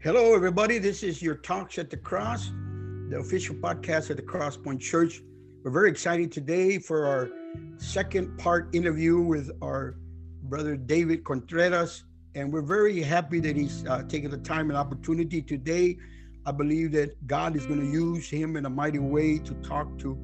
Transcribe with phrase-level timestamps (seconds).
[0.00, 0.78] Hello, everybody.
[0.78, 2.52] This is your Talks at the Cross,
[3.08, 5.20] the official podcast at the Crosspoint Church.
[5.64, 7.28] We're very excited today for our
[7.78, 9.96] second part interview with our
[10.44, 12.04] brother David Contreras.
[12.36, 15.98] And we're very happy that he's uh, taking the time and opportunity today.
[16.46, 19.98] I believe that God is going to use him in a mighty way to talk
[19.98, 20.16] to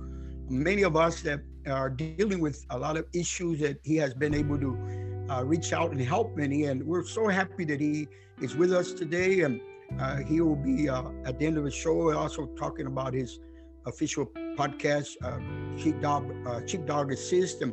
[0.49, 4.35] many of us that are dealing with a lot of issues that he has been
[4.35, 6.65] able to uh, reach out and help many.
[6.65, 8.09] And we're so happy that he
[8.41, 9.41] is with us today.
[9.41, 9.61] And
[10.01, 13.41] uh, he will be uh, at the end of the show also talking about his
[13.87, 15.39] official podcast, uh,
[16.01, 17.73] Dog, uh, Dog Assist, and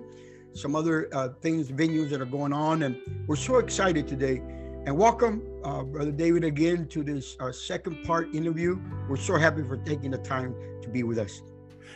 [0.53, 2.83] some other uh, things, venues that are going on.
[2.83, 2.97] And
[3.27, 4.41] we're so excited today.
[4.85, 8.79] And welcome, uh, Brother David, again to this second part interview.
[9.07, 11.41] We're so happy for taking the time to be with us.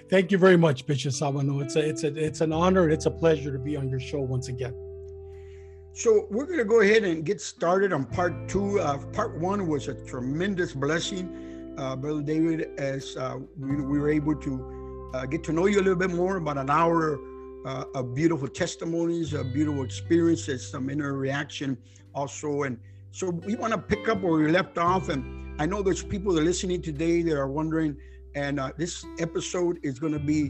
[0.07, 1.63] Thank you very much, Bishop Sabano.
[1.63, 3.99] It's a, it's a, it's an honor and it's a pleasure to be on your
[3.99, 4.84] show once again.
[5.97, 8.81] So we're going to go ahead and get started on part two.
[8.81, 14.09] Uh, part one was a tremendous blessing, uh, Brother David, as uh, we, we, were
[14.09, 16.35] able to uh, get to know you a little bit more.
[16.35, 17.17] About an hour
[17.65, 21.77] uh, of beautiful testimonies, a beautiful experiences, some inner reaction
[22.13, 22.63] also.
[22.63, 22.77] And
[23.11, 25.07] so we want to pick up where we left off.
[25.07, 27.95] And I know there's people that are listening today that are wondering,
[28.35, 30.49] and uh, this episode is going to be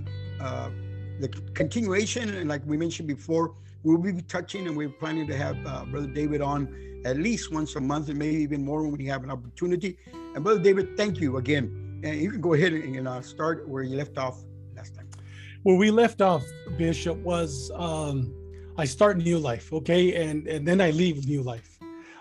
[1.20, 2.36] the continuation.
[2.36, 3.54] And like we mentioned before,
[3.86, 6.68] we'll be touching and we're planning to have uh, Brother David on
[7.06, 9.96] at least once a month and maybe even more when we have an opportunity.
[10.34, 12.02] And Brother David, thank you again.
[12.04, 14.44] And you can go ahead and uh, start where you left off
[14.76, 15.08] last time.
[15.62, 16.44] Where we left off,
[16.78, 18.34] Bishop, was um,
[18.76, 20.16] I start new life, okay?
[20.16, 21.78] And, and then I leave new life.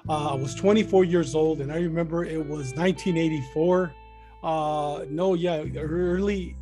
[0.07, 3.95] Uh, I was 24 years old and I remember it was 1984.
[4.43, 6.57] Uh, no, yeah, early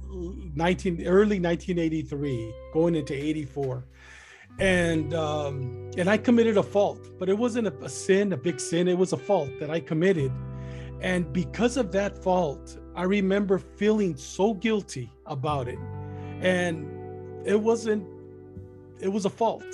[0.55, 3.85] 19, early 1983, going into 84
[4.59, 8.61] and um, and I committed a fault, but it wasn't a, a, sin, a big
[8.61, 8.89] sin.
[8.89, 10.33] It was a fault that I committed,
[11.01, 15.79] and because of that fault, I remember feeling so guilty about it,
[16.41, 16.87] and
[17.47, 18.07] it wasn't.
[19.01, 19.65] It was a fault,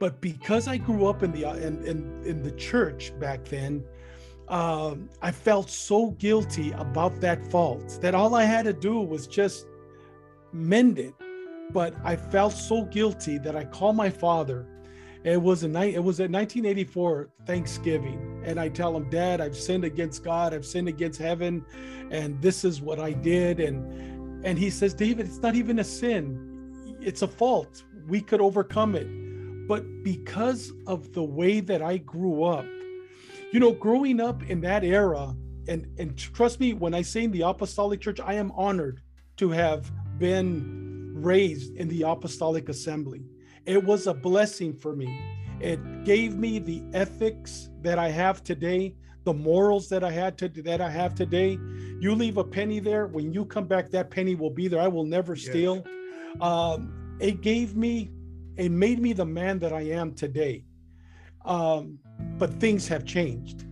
[0.00, 3.84] but because I grew up in the in in, in the church back then,
[4.48, 9.26] um, I felt so guilty about that fault that all I had to do was
[9.26, 9.66] just
[10.52, 11.14] mend it
[11.72, 14.66] but I felt so guilty that I called my father.
[15.24, 15.94] It was a night.
[15.94, 20.54] It was at 1984 Thanksgiving, and I tell him, Dad, I've sinned against God.
[20.54, 21.64] I've sinned against heaven,
[22.10, 23.60] and this is what I did.
[23.60, 26.96] And and he says, David, it's not even a sin.
[27.00, 27.82] It's a fault.
[28.06, 29.06] We could overcome it.
[29.66, 32.64] But because of the way that I grew up,
[33.52, 35.34] you know, growing up in that era,
[35.66, 39.02] and and trust me, when I say in the apostolic church, I am honored
[39.38, 40.87] to have been
[41.24, 43.22] raised in the apostolic assembly.
[43.66, 45.20] It was a blessing for me.
[45.60, 50.48] It gave me the ethics that I have today, the morals that I had to
[50.62, 51.58] that I have today.
[52.00, 54.80] You leave a penny there, when you come back, that penny will be there.
[54.80, 55.84] I will never steal.
[55.84, 56.42] Yes.
[56.42, 58.10] Um, it gave me,
[58.56, 60.64] it made me the man that I am today.
[61.44, 61.98] Um,
[62.36, 63.64] but things have changed,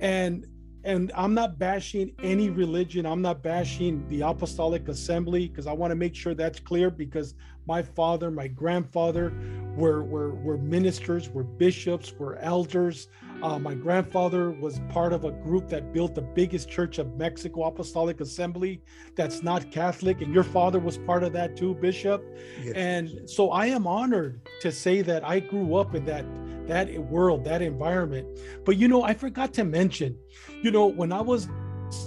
[0.00, 0.46] and
[0.84, 3.06] and I'm not bashing any religion.
[3.06, 7.34] I'm not bashing the Apostolic Assembly because I want to make sure that's clear because
[7.66, 9.32] my father, my grandfather
[9.76, 13.08] were, were, were ministers, were bishops, were elders.
[13.42, 17.64] Uh, my grandfather was part of a group that built the biggest church of Mexico,
[17.64, 18.80] Apostolic Assembly,
[19.14, 20.22] that's not Catholic.
[20.22, 22.24] And your father was part of that too, Bishop.
[22.62, 22.74] Yes.
[22.74, 26.24] And so I am honored to say that I grew up in that
[26.68, 28.38] that world, that environment.
[28.64, 30.16] But you know, I forgot to mention,
[30.62, 31.48] you know, when I was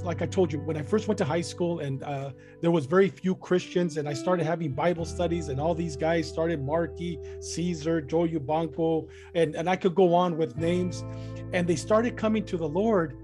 [0.03, 2.85] like I told you, when I first went to high school and uh, there was
[2.85, 7.19] very few Christians, and I started having Bible studies, and all these guys started Marky,
[7.39, 11.03] Caesar, Joe Ubanco, and, and I could go on with names,
[11.53, 13.17] and they started coming to the Lord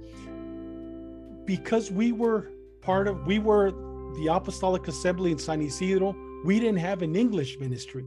[1.46, 3.72] because we were part of, we were
[4.18, 6.16] the Apostolic Assembly in San Ysidro.
[6.44, 8.06] We didn't have an English ministry.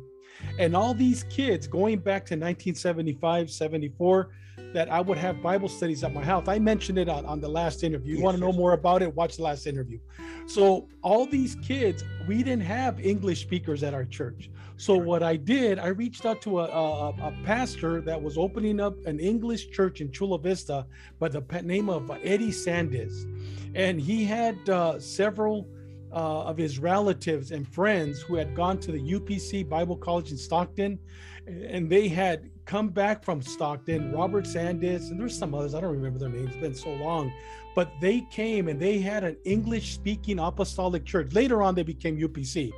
[0.58, 4.30] And all these kids going back to 1975, 74,
[4.72, 6.46] that I would have Bible studies at my house.
[6.46, 8.12] I mentioned it on, on the last interview.
[8.12, 9.14] You yes, want to know more about it?
[9.14, 9.98] Watch the last interview.
[10.46, 14.50] So, all these kids, we didn't have English speakers at our church.
[14.76, 18.80] So, what I did, I reached out to a, a, a pastor that was opening
[18.80, 20.86] up an English church in Chula Vista
[21.18, 23.26] by the name of Eddie Sanders.
[23.74, 25.68] And he had uh, several
[26.12, 30.38] uh, of his relatives and friends who had gone to the UPC Bible College in
[30.38, 30.98] Stockton,
[31.46, 35.92] and they had come back from Stockton, Robert Sanders, and there's some others, I don't
[35.92, 37.32] remember their names, it's been so long,
[37.74, 41.32] but they came and they had an English speaking apostolic church.
[41.32, 42.72] Later on, they became UPC.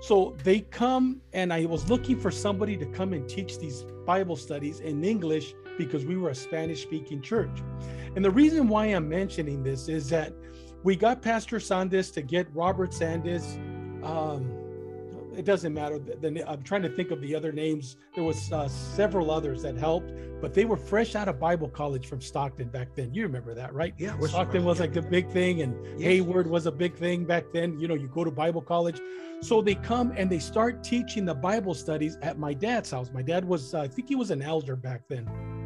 [0.00, 4.36] So they come, and I was looking for somebody to come and teach these Bible
[4.36, 7.62] studies in English because we were a Spanish speaking church.
[8.16, 10.32] And the reason why I'm mentioning this is that
[10.82, 13.58] we got Pastor Sanders to get Robert Sanders.
[14.02, 14.56] Um,
[15.36, 15.98] it doesn't matter.
[15.98, 17.96] The, I'm trying to think of the other names.
[18.14, 22.06] There was uh, several others that helped, but they were fresh out of Bible college
[22.06, 23.14] from Stockton back then.
[23.14, 23.94] You remember that, right?
[23.96, 24.18] Yeah.
[24.26, 26.02] Stockton was like the big thing, and yes.
[26.02, 27.78] Hayward was a big thing back then.
[27.78, 29.00] You know, you go to Bible college.
[29.42, 33.10] So they come and they start teaching the Bible studies at my dad's house.
[33.12, 35.59] My dad was, uh, I think he was an elder back then.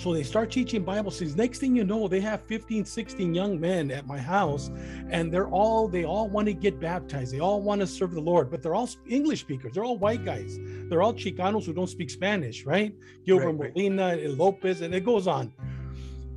[0.00, 1.36] So they start teaching Bible studies.
[1.36, 4.70] Next thing you know, they have 15, 16 young men at my house,
[5.10, 7.34] and they're all, they all want to get baptized.
[7.34, 9.74] They all want to serve the Lord, but they're all English speakers.
[9.74, 10.58] They're all white guys.
[10.88, 12.94] They're all Chicanos who don't speak Spanish, right?
[13.26, 14.30] Gilbert right, Molina, right.
[14.30, 15.52] Lopez, and it goes on.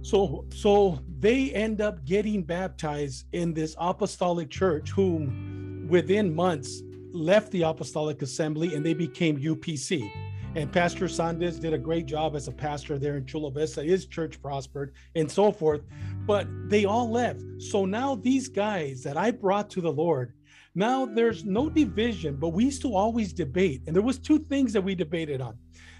[0.01, 6.81] So, so they end up getting baptized in this apostolic church, whom within months
[7.13, 10.12] left the apostolic assembly and they became UPC.
[10.56, 13.82] And Pastor Sanders did a great job as a pastor there in Chula Vista.
[13.82, 15.82] His church prospered and so forth.
[16.28, 17.42] But they all left.
[17.58, 20.34] So now these guys that I brought to the Lord,
[20.76, 23.82] now there's no division, but we used to always debate.
[23.88, 25.58] And there was two things that we debated on.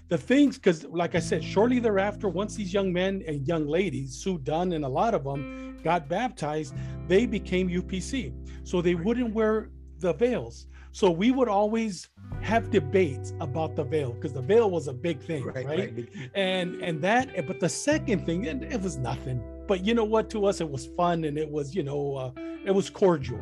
[0.08, 4.14] The things, because like I said, shortly thereafter, once these young men and young ladies,
[4.14, 6.74] Sue Dunn and a lot of them got baptized,
[7.08, 8.32] they became UPC.
[8.62, 10.68] So they wouldn't wear the veils.
[10.94, 12.08] So we would always
[12.40, 15.66] have debates about the veil because the veil was a big thing, right?
[15.66, 15.92] right?
[15.92, 16.08] right.
[16.36, 19.42] And and that, but the second thing, and it was nothing.
[19.66, 20.30] But you know what?
[20.30, 22.30] To us, it was fun and it was, you know, uh,
[22.64, 23.40] it was cordial.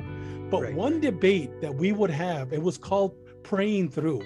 [0.50, 0.74] But right.
[0.74, 4.22] one debate that we would have, it was called praying through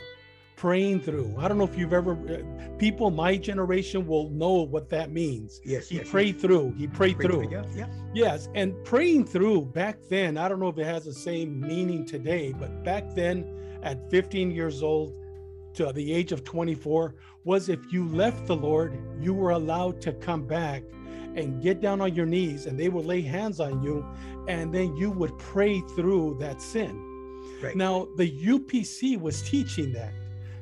[0.56, 1.35] praying through.
[1.38, 5.61] I don't know if you've ever, uh, people my generation will know what that means.
[5.64, 5.88] Yes.
[5.88, 6.43] He yes, prayed yes.
[6.43, 6.75] through.
[6.79, 7.50] He prayed Pray through.
[7.50, 7.87] yeah, yeah.
[8.14, 8.49] Yes.
[8.55, 12.55] And praying through back then, I don't know if it has the same meaning today,
[12.58, 13.47] but back then
[13.82, 15.14] at 15 years old
[15.75, 17.14] to the age of 24
[17.44, 20.82] was if you left the Lord, you were allowed to come back
[21.35, 24.05] and get down on your knees and they would lay hands on you
[24.49, 27.02] and then you would pray through that sin.
[27.62, 27.76] Right.
[27.76, 30.12] Now, the UPC was teaching that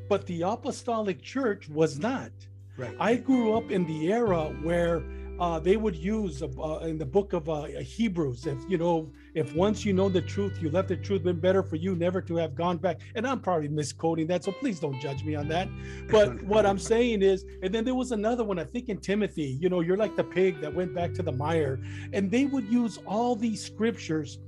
[0.08, 2.30] but the apostolic church was not.
[2.76, 2.96] Right.
[2.98, 5.04] I grew up in the era where
[5.38, 9.54] uh, they would use uh, in the book of uh, Hebrews, if you know, if
[9.54, 12.36] once you know the truth, you left the truth, been better for you never to
[12.36, 13.00] have gone back.
[13.16, 15.68] And I'm probably misquoting that, so please don't judge me on that.
[16.08, 19.58] But what I'm saying is, and then there was another one, I think in Timothy,
[19.60, 21.80] you know, you're like the pig that went back to the mire,
[22.12, 24.38] and they would use all these scriptures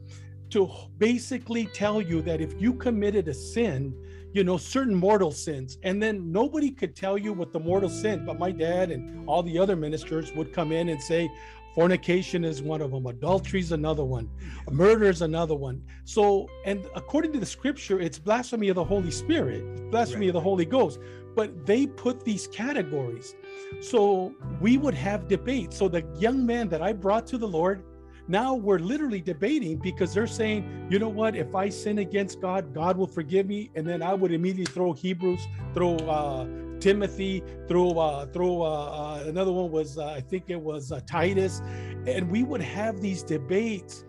[0.51, 3.93] to basically tell you that if you committed a sin,
[4.37, 5.79] you know, certain mortal sins.
[5.83, 9.43] And then nobody could tell you what the mortal sin, but my dad and all
[9.43, 11.31] the other ministers would come in and say,
[11.75, 14.29] fornication is one of them, adultery is another one,
[14.71, 15.83] murder is another one.
[16.05, 20.29] So, and according to the scripture, it's blasphemy of the Holy Spirit, blasphemy right.
[20.29, 21.01] of the Holy Ghost.
[21.35, 23.35] But they put these categories.
[23.81, 25.73] So we would have debate.
[25.73, 27.85] So the young man that I brought to the Lord,
[28.29, 32.75] now we're literally debating because they're saying, you know what, if I sin against God,
[32.75, 33.71] God will forgive me.
[33.75, 36.47] And then I would immediately throw Hebrews, throw uh,
[36.81, 41.01] Timothy, throw uh, throw uh, uh, another one was uh, I think it was uh,
[41.07, 41.61] Titus,
[42.07, 44.05] and we would have these debates.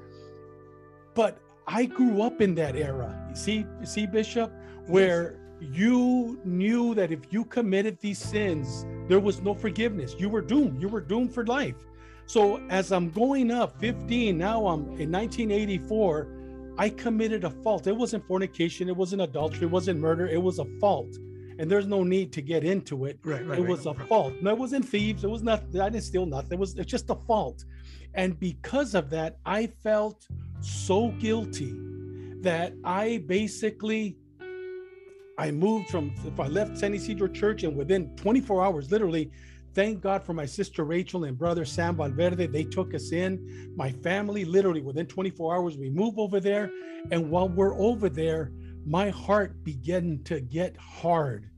[1.13, 3.25] But I grew up in that era.
[3.29, 4.51] You see, you see, Bishop,
[4.87, 10.15] where you knew that if you committed these sins, there was no forgiveness.
[10.17, 10.81] You were doomed.
[10.81, 11.75] You were doomed for life.
[12.27, 16.27] So as I'm going up 15, now I'm in 1984,
[16.77, 17.87] I committed a fault.
[17.87, 21.17] It wasn't fornication, it wasn't adultery, it wasn't murder, it was a fault.
[21.57, 23.17] And there's no need to get into it.
[23.23, 24.33] Right, right, it right, was a fault.
[24.41, 25.23] No, it wasn't thieves.
[25.23, 25.81] It was nothing.
[25.81, 26.51] I didn't steal nothing.
[26.51, 27.65] It was it's just a fault.
[28.13, 30.27] And because of that, I felt
[30.59, 31.73] so guilty
[32.41, 34.17] that I basically
[35.39, 39.31] I moved from if I left San Ysidro Church and within 24 hours, literally,
[39.77, 42.47] Thank God for my sister Rachel and brother Sam Valverde.
[42.47, 43.71] They took us in.
[43.75, 46.71] My family, literally within 24 hours, we move over there.
[47.11, 48.51] And while we're over there,
[48.87, 51.51] my heart began to get hard.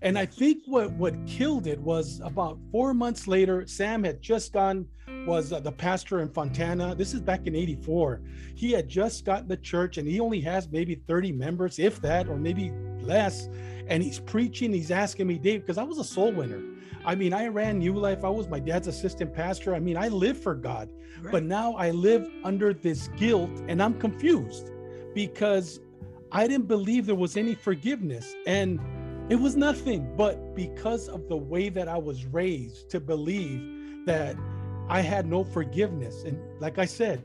[0.00, 3.66] And I think what what killed it was about four months later.
[3.66, 4.86] Sam had just gone,
[5.26, 6.94] was uh, the pastor in Fontana.
[6.94, 8.22] This is back in '84.
[8.54, 12.26] He had just gotten the church, and he only has maybe 30 members, if that,
[12.26, 13.50] or maybe less.
[13.86, 14.72] And he's preaching.
[14.72, 16.62] He's asking me, Dave, because I was a soul winner.
[17.06, 18.24] I mean, I ran New Life.
[18.24, 19.76] I was my dad's assistant pastor.
[19.76, 20.90] I mean, I live for God,
[21.22, 21.30] right.
[21.30, 24.72] but now I live under this guilt and I'm confused
[25.14, 25.78] because
[26.32, 28.34] I didn't believe there was any forgiveness.
[28.44, 28.80] And
[29.28, 34.36] it was nothing but because of the way that I was raised to believe that
[34.88, 36.24] I had no forgiveness.
[36.24, 37.22] And like I said,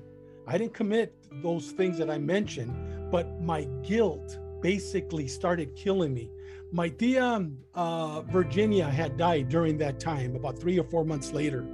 [0.47, 6.29] I didn't commit those things that I mentioned, but my guilt basically started killing me.
[6.73, 11.67] My tia uh, Virginia had died during that time, about three or four months later.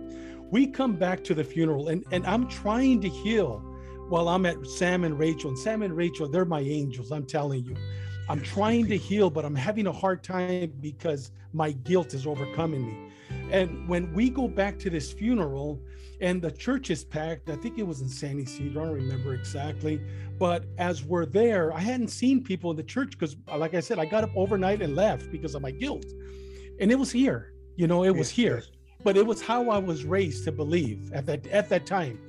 [0.50, 3.60] We come back to the funeral, and, and I'm trying to heal
[4.10, 5.52] while I'm at Sam and Rachel.
[5.52, 7.76] And Sam and Rachel, they're my angels, I'm telling you.
[8.28, 12.88] I'm trying to heal, but I'm having a hard time because my guilt is overcoming
[12.88, 13.07] me.
[13.52, 15.82] And when we go back to this funeral
[16.20, 19.34] and the church is packed, I think it was in San Ysidro, I don't remember
[19.34, 20.02] exactly.
[20.38, 24.00] But as we're there, I hadn't seen people in the church because, like I said,
[24.00, 26.06] I got up overnight and left because of my guilt.
[26.80, 28.64] And it was here, you know, it was here.
[29.04, 32.20] But it was how I was raised to believe at that at that time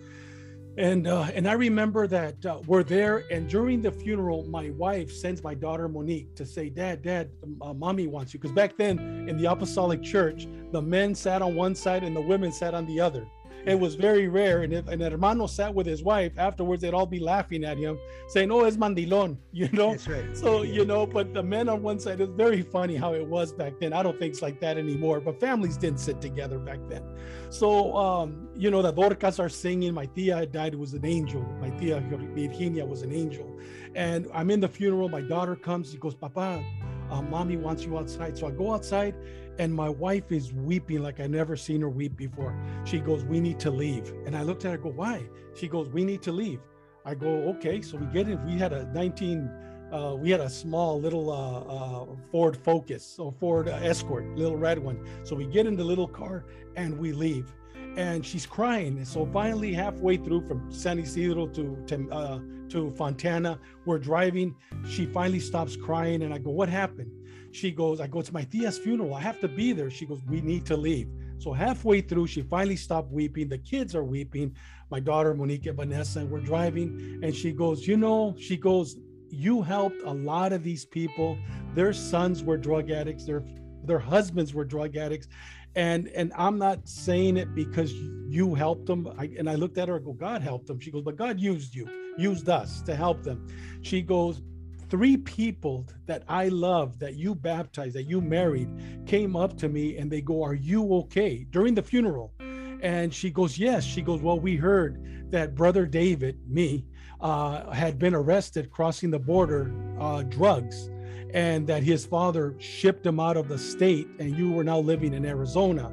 [0.79, 5.13] and uh, and I remember that uh, we're there, and during the funeral, my wife
[5.13, 7.31] sends my daughter Monique to say, "Dad, Dad,
[7.61, 11.57] uh, mommy wants you." Because back then in the Apostolic Church, the men sat on
[11.57, 13.27] one side and the women sat on the other
[13.69, 14.63] it was very rare.
[14.63, 17.99] And if an hermano sat with his wife afterwards, they'd all be laughing at him,
[18.29, 19.91] saying, "Oh, it's mandilon," you know.
[19.93, 20.37] That's right.
[20.37, 23.53] So you know, but the men on one side, it's very funny how it was
[23.53, 23.93] back then.
[23.93, 25.21] I don't think it's like that anymore.
[25.21, 27.03] But families didn't sit together back then.
[27.51, 29.93] So um, you know, the Dorcas are singing.
[29.95, 31.43] My tia died was an angel.
[31.61, 33.59] My tia Virginia was an angel,
[33.95, 35.09] and I'm in the funeral.
[35.09, 35.93] My daughter comes.
[35.93, 36.65] She goes, "Papa."
[37.11, 38.37] Uh, mommy wants you outside.
[38.37, 39.15] So I go outside
[39.59, 42.57] and my wife is weeping like I never seen her weep before.
[42.85, 45.89] She goes, "We need to leave." And I looked at her, go, "Why?" She goes,
[45.89, 46.61] "We need to leave."
[47.05, 48.45] I go, "Okay." So we get in.
[48.47, 49.51] We had a 19.
[49.93, 54.79] Uh, we had a small little uh, uh, Ford Focus or Ford Escort, little red
[54.79, 54.99] one.
[55.25, 56.45] So we get in the little car
[56.77, 57.53] and we leave.
[57.97, 59.03] And she's crying.
[59.05, 62.39] So finally, halfway through from San Ysidro to to, uh,
[62.69, 64.55] to Fontana, we're driving.
[64.87, 67.11] She finally stops crying, and I go, "What happened?"
[67.53, 69.15] She goes, I go to my tia's funeral.
[69.15, 69.91] I have to be there.
[69.91, 71.09] She goes, we need to leave.
[71.39, 73.49] So halfway through, she finally stopped weeping.
[73.49, 74.55] The kids are weeping.
[74.91, 77.21] My daughter, Monique and Vanessa, and we're driving.
[77.23, 78.97] And she goes, you know, she goes,
[79.31, 81.39] you helped a lot of these people.
[81.75, 83.25] Their sons were drug addicts.
[83.25, 83.45] Their
[83.85, 85.29] their husbands were drug addicts.
[85.77, 89.09] And and I'm not saying it because you helped them.
[89.19, 90.81] I, and I looked at her, I go, God helped them.
[90.81, 91.89] She goes, but God used you,
[92.19, 93.47] used us to help them.
[93.83, 94.43] She goes,
[94.89, 98.69] three people that I love, that you baptized, that you married,
[99.07, 101.47] came up to me and they go, Are you okay?
[101.51, 102.33] during the funeral.
[102.81, 103.85] And she goes, Yes.
[103.85, 106.87] She goes, Well, we heard that Brother David, me,
[107.21, 110.91] uh, had been arrested crossing the border, uh, drugs,
[111.35, 115.13] and that his father shipped him out of the state, and you were now living
[115.13, 115.93] in Arizona.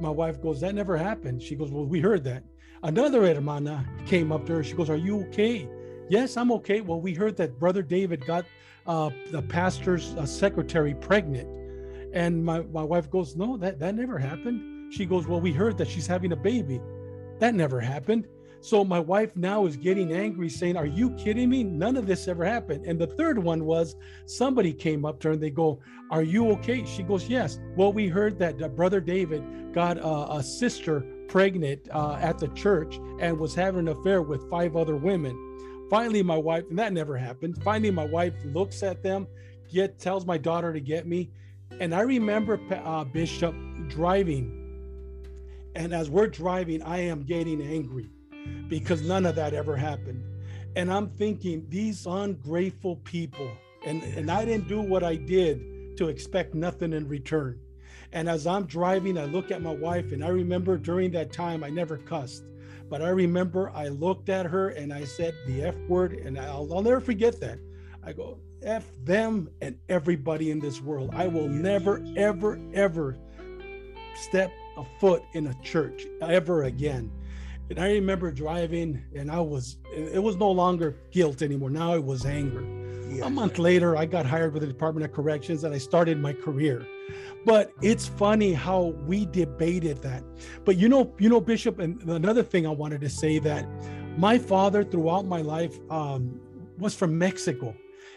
[0.00, 1.42] My wife goes, That never happened.
[1.42, 2.42] She goes, Well, we heard that.
[2.82, 4.64] Another hermana came up to her.
[4.64, 5.68] She goes, Are you okay?
[6.12, 6.82] Yes, I'm okay.
[6.82, 8.44] Well, we heard that Brother David got
[8.86, 11.48] uh, the pastor's uh, secretary pregnant.
[12.12, 14.92] And my, my wife goes, No, that, that never happened.
[14.92, 16.82] She goes, Well, we heard that she's having a baby.
[17.38, 18.28] That never happened.
[18.60, 21.64] So my wife now is getting angry, saying, Are you kidding me?
[21.64, 22.84] None of this ever happened.
[22.84, 26.50] And the third one was somebody came up to her and they go, Are you
[26.50, 26.84] okay?
[26.84, 27.58] She goes, Yes.
[27.74, 33.00] Well, we heard that uh, Brother David got a sister pregnant uh, at the church
[33.18, 35.51] and was having an affair with five other women.
[35.92, 37.62] Finally, my wife, and that never happened.
[37.62, 39.26] Finally, my wife looks at them,
[39.70, 41.30] get tells my daughter to get me.
[41.80, 43.54] And I remember uh, Bishop
[43.88, 44.58] driving.
[45.74, 48.08] And as we're driving, I am getting angry
[48.68, 50.24] because none of that ever happened.
[50.76, 53.50] And I'm thinking, these ungrateful people,
[53.84, 57.60] and, and I didn't do what I did to expect nothing in return.
[58.14, 61.62] And as I'm driving, I look at my wife, and I remember during that time,
[61.62, 62.44] I never cussed.
[62.92, 66.68] But I remember I looked at her and I said the F word, and I'll,
[66.74, 67.58] I'll never forget that.
[68.04, 71.08] I go, F them and everybody in this world.
[71.14, 73.16] I will never, ever, ever
[74.14, 77.10] step a foot in a church ever again.
[77.70, 81.70] And I remember driving, and I was, it was no longer guilt anymore.
[81.70, 82.60] Now it was anger.
[83.16, 83.26] Yes.
[83.26, 86.32] A month later, I got hired with the Department of Corrections and I started my
[86.32, 86.86] career.
[87.44, 90.22] But it's funny how we debated that.
[90.64, 93.66] But you know, you know, Bishop, and another thing I wanted to say that
[94.16, 96.40] my father throughout my life um,
[96.78, 97.74] was from Mexico.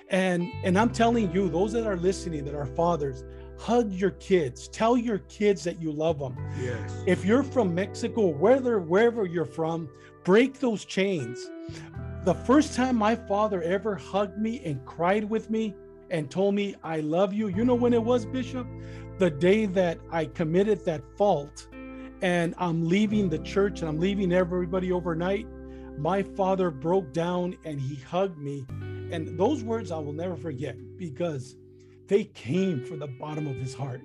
[0.09, 3.23] And and I'm telling you, those that are listening that are fathers,
[3.57, 4.67] hug your kids.
[4.67, 6.37] Tell your kids that you love them.
[6.61, 7.03] Yes.
[7.07, 9.89] If you're from Mexico, whether wherever you're from,
[10.23, 11.49] break those chains.
[12.25, 15.75] The first time my father ever hugged me and cried with me
[16.09, 18.67] and told me I love you, you know when it was, Bishop?
[19.17, 21.67] the day that I committed that fault
[22.21, 25.47] and I'm leaving the church and I'm leaving everybody overnight,
[25.97, 28.65] my father broke down and he hugged me.
[29.11, 31.55] And those words I will never forget because
[32.07, 34.01] they came from the bottom of his heart.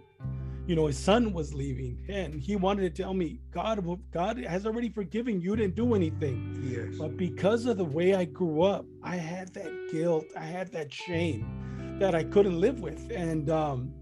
[0.66, 4.66] You know, his son was leaving and he wanted to tell me, God, God has
[4.66, 6.60] already forgiven you, didn't do anything.
[6.62, 6.98] Yes.
[6.98, 10.92] But because of the way I grew up, I had that guilt, I had that
[10.92, 13.10] shame that I couldn't live with.
[13.10, 13.92] And um,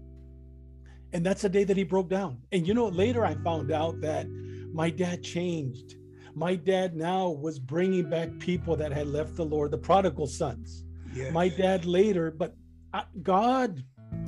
[1.11, 2.37] and that's the day that he broke down.
[2.51, 4.27] And you know, later I found out that
[4.71, 5.95] my dad changed.
[6.35, 10.85] My dad now was bringing back people that had left the Lord, the prodigal sons.
[11.13, 11.33] Yes.
[11.33, 12.55] My dad later, but
[12.93, 13.83] uh, God,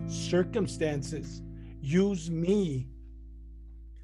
[0.07, 1.43] circumstances,
[1.81, 2.87] used me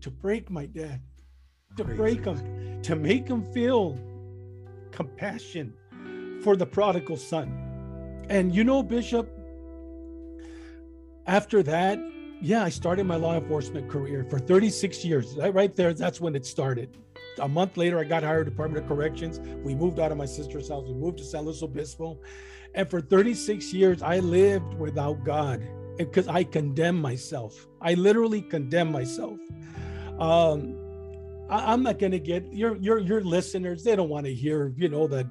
[0.00, 1.00] to break my dad,
[1.76, 3.98] to break him, to make him feel
[4.90, 5.72] compassion
[6.42, 8.24] for the prodigal son.
[8.28, 9.30] And you know, Bishop,
[11.26, 11.98] after that,
[12.40, 15.36] yeah, I started my law enforcement career for 36 years.
[15.36, 16.96] Right there, that's when it started.
[17.38, 19.40] A month later, I got hired Department of Corrections.
[19.62, 20.84] We moved out of my sister's house.
[20.86, 22.18] We moved to San Luis Obispo.
[22.76, 25.66] And for 36 years, I lived without God
[25.96, 27.66] because I condemn myself.
[27.80, 29.40] I literally condemn myself.
[30.18, 30.78] Um,
[31.48, 33.82] I, am not going to get your your your listeners.
[33.82, 35.26] They don't want to hear, you know, that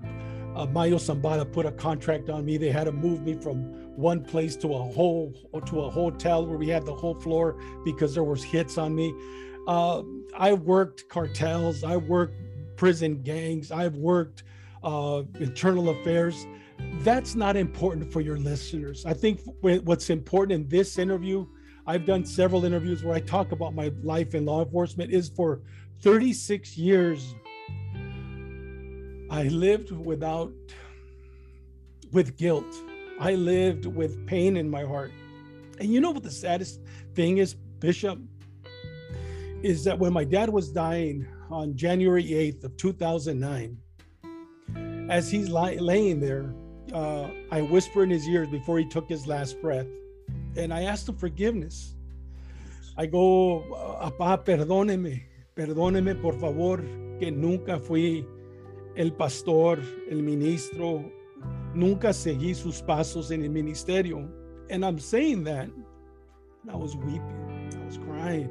[0.55, 2.57] uh, Mayo Zambada put a contract on me.
[2.57, 3.57] They had to move me from
[3.95, 5.31] one place to a whole
[5.67, 9.13] to a hotel where we had the whole floor because there was hits on me.
[9.67, 10.01] Uh,
[10.35, 11.83] I worked cartels.
[11.83, 12.41] I worked
[12.75, 13.71] prison gangs.
[13.71, 14.43] I've worked
[14.83, 16.45] uh, internal affairs.
[16.99, 19.05] That's not important for your listeners.
[19.05, 21.45] I think what's important in this interview,
[21.85, 25.61] I've done several interviews where I talk about my life in law enforcement, is for
[26.01, 27.35] 36 years
[29.29, 30.53] I lived without,
[32.11, 32.73] with guilt.
[33.19, 35.11] I lived with pain in my heart.
[35.79, 36.79] And you know what the saddest
[37.15, 38.19] thing is, Bishop?
[39.61, 43.77] Is that when my dad was dying on January 8th of 2009,
[45.09, 46.53] as he's li- laying there,
[46.93, 49.87] uh, I whisper in his ears before he took his last breath,
[50.55, 51.95] and I asked him forgiveness.
[52.97, 53.63] I go,
[54.01, 55.23] Papá, perdóneme,
[55.55, 56.77] perdóneme por favor,
[57.19, 58.25] que nunca fui
[58.95, 61.11] el pastor, el ministro,
[61.73, 64.29] nunca seguí sus pasos en el ministerio.
[64.69, 68.49] And I'm saying that, and I was weeping, I was crying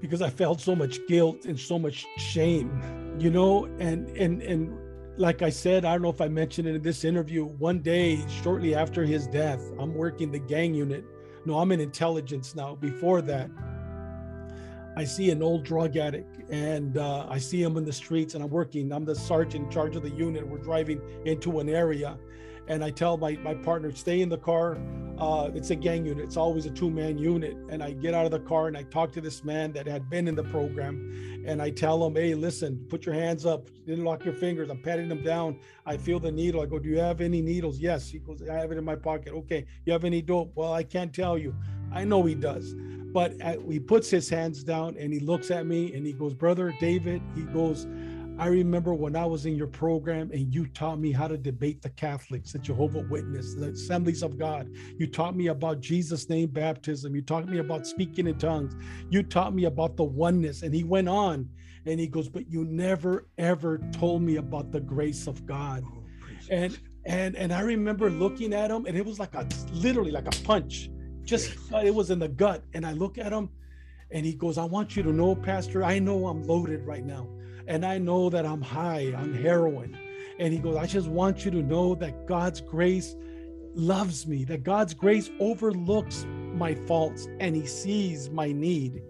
[0.00, 2.70] because I felt so much guilt and so much shame,
[3.18, 4.78] you know, and and and
[5.18, 7.44] like I said, I don't know if I mentioned it in this interview.
[7.44, 11.04] One day, shortly after his death, I'm working the gang unit.
[11.44, 12.76] No, I'm in intelligence now.
[12.76, 13.50] Before that,
[14.96, 18.44] I see an old drug addict and uh, I see him in the streets and
[18.44, 18.92] I'm working.
[18.92, 20.46] I'm the sergeant in charge of the unit.
[20.46, 22.16] We're driving into an area
[22.68, 24.78] and I tell my, my partner, stay in the car.
[25.18, 26.22] Uh, it's a gang unit.
[26.22, 27.56] It's always a two man unit.
[27.70, 30.08] And I get out of the car and I talk to this man that had
[30.08, 31.42] been in the program.
[31.46, 33.68] And I tell him, hey, listen, put your hands up.
[33.86, 34.70] Didn't lock your fingers.
[34.70, 35.58] I'm patting him down.
[35.86, 36.60] I feel the needle.
[36.60, 37.78] I go, do you have any needles?
[37.78, 38.08] Yes.
[38.08, 39.32] He goes, I have it in my pocket.
[39.32, 39.66] Okay.
[39.86, 40.52] You have any dope?
[40.54, 41.56] Well, I can't tell you.
[41.92, 42.74] I know he does.
[43.12, 43.32] But
[43.68, 47.22] he puts his hands down and he looks at me and he goes, Brother David,
[47.34, 47.86] he goes,
[48.38, 51.82] I remember when I was in your program and you taught me how to debate
[51.82, 54.70] the Catholics, the Jehovah Witness, the Assemblies of God.
[54.96, 57.14] You taught me about Jesus' name baptism.
[57.14, 58.76] You taught me about speaking in tongues.
[59.10, 60.62] You taught me about the oneness.
[60.62, 61.48] And he went on
[61.84, 65.82] and he goes, But you never ever told me about the grace of God.
[65.84, 66.04] Oh,
[66.50, 70.26] and and and I remember looking at him and it was like a literally like
[70.26, 70.90] a punch
[71.28, 72.64] just uh, it was in the gut.
[72.72, 73.50] And I look at him
[74.10, 77.28] and he goes, I want you to know, Pastor, I know I'm loaded right now.
[77.68, 79.96] And I know that I'm high on heroin.
[80.40, 83.14] And he goes, I just want you to know that God's grace
[83.74, 89.02] loves me, that God's grace overlooks my faults and he sees my need.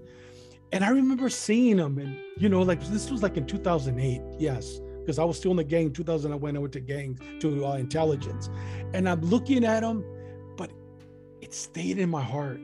[0.73, 4.81] And I remember seeing him, and you know, like this was like in 2008, yes,
[5.01, 5.93] because I was still in the gang.
[5.93, 8.51] 2000, I went over to gangs to uh, intelligence,
[8.93, 10.05] and I'm looking at him,
[10.59, 10.71] but
[11.41, 12.61] it stayed in my heart.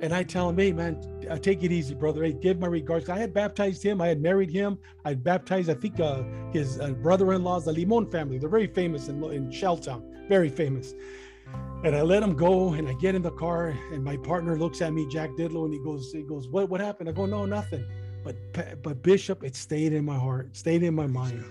[0.00, 1.00] And I tell him, hey, man,
[1.40, 2.22] take it easy, brother.
[2.22, 3.08] Hey, give my regards.
[3.08, 4.02] I had baptized him.
[4.02, 4.78] I had married him.
[5.06, 8.38] I baptized, I think, uh, his uh, brother in laws, the Limon family.
[8.38, 10.94] They're very famous in, in Shelltown, very famous.
[11.84, 14.82] And I let him go and I get in the car and my partner looks
[14.82, 17.08] at me, Jack Didlow, and he goes, he goes, what, what happened?
[17.08, 17.84] I go, no, nothing.
[18.24, 21.44] But, but Bishop, it stayed in my heart, stayed in my mind.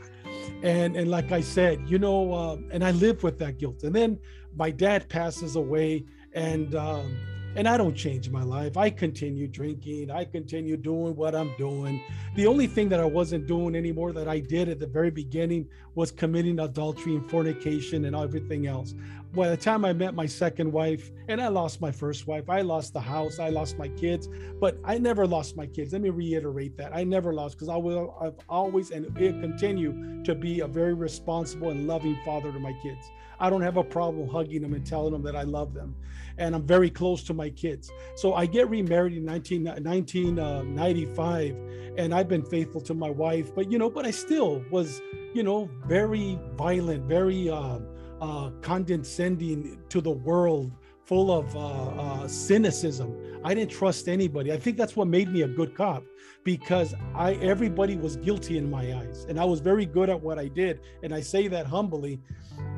[0.61, 3.83] And, and like I said, you know, uh, and I live with that guilt.
[3.83, 4.19] And then
[4.55, 7.17] my dad passes away and um,
[7.55, 8.75] and I don't change my life.
[8.77, 10.11] I continue drinking.
[10.11, 12.01] I continue doing what I'm doing.
[12.35, 15.69] The only thing that I wasn't doing anymore that I did at the very beginning
[15.95, 18.93] was committing adultery and fornication and everything else.
[19.33, 22.61] by the time I met my second wife, and I lost my first wife, I
[22.61, 24.29] lost the house, I lost my kids,
[24.61, 25.91] but I never lost my kids.
[25.91, 28.15] Let me reiterate that I never lost because I will.
[28.21, 32.73] I've always and it continue to be a very responsible and loving father to my
[32.81, 33.11] kids.
[33.39, 35.95] I don't have a problem hugging them and telling them that I love them,
[36.37, 37.91] and I'm very close to my kids.
[38.15, 41.55] So I get remarried in 19, 1995,
[41.97, 43.53] and I've been faithful to my wife.
[43.55, 45.01] But you know, but I still was,
[45.33, 47.49] you know, very violent, very.
[47.49, 47.79] Uh,
[48.21, 50.71] uh, condescending to the world,
[51.05, 53.15] full of uh, uh, cynicism.
[53.43, 54.51] I didn't trust anybody.
[54.51, 56.03] I think that's what made me a good cop
[56.43, 60.39] because I everybody was guilty in my eyes, and I was very good at what
[60.39, 60.79] I did.
[61.03, 62.19] And I say that humbly,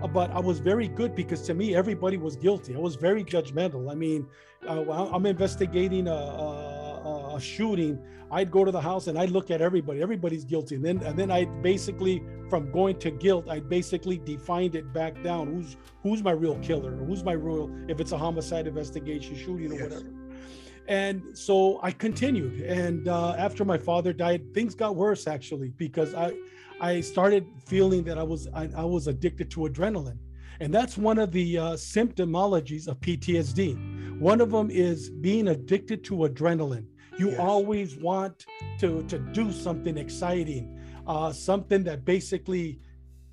[0.02, 2.76] uh, but I was very good because to me everybody was guilty.
[2.76, 3.90] I was very judgmental.
[3.90, 4.28] I mean,
[4.68, 4.82] uh,
[5.14, 6.77] I'm investigating a, a,
[7.38, 10.02] a shooting I'd go to the house and I'd look at everybody.
[10.02, 10.76] Everybody's guilty.
[10.76, 15.22] And then and then I basically from going to guilt, I basically defined it back
[15.24, 15.48] down.
[15.48, 16.96] Who's who's my real killer?
[16.96, 19.84] Who's my real if it's a homicide investigation, shooting or yes.
[19.84, 20.12] whatever.
[20.88, 22.62] And so I continued.
[22.62, 26.34] And uh, after my father died, things got worse actually because I
[26.82, 30.20] I started feeling that I was I, I was addicted to adrenaline.
[30.60, 34.20] And that's one of the uh, symptomologies of PTSD.
[34.20, 36.88] One of them is being addicted to adrenaline.
[37.18, 37.40] You yes.
[37.40, 38.46] always want
[38.80, 42.80] to to do something exciting, uh, something that basically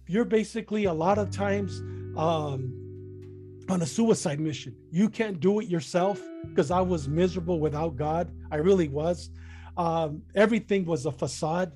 [0.06, 1.80] you're basically a lot of times
[2.16, 2.72] um,
[3.68, 4.74] on a suicide mission.
[4.90, 8.30] You can't do it yourself because I was miserable without God.
[8.50, 9.30] I really was.
[9.76, 11.72] Um, everything was a facade.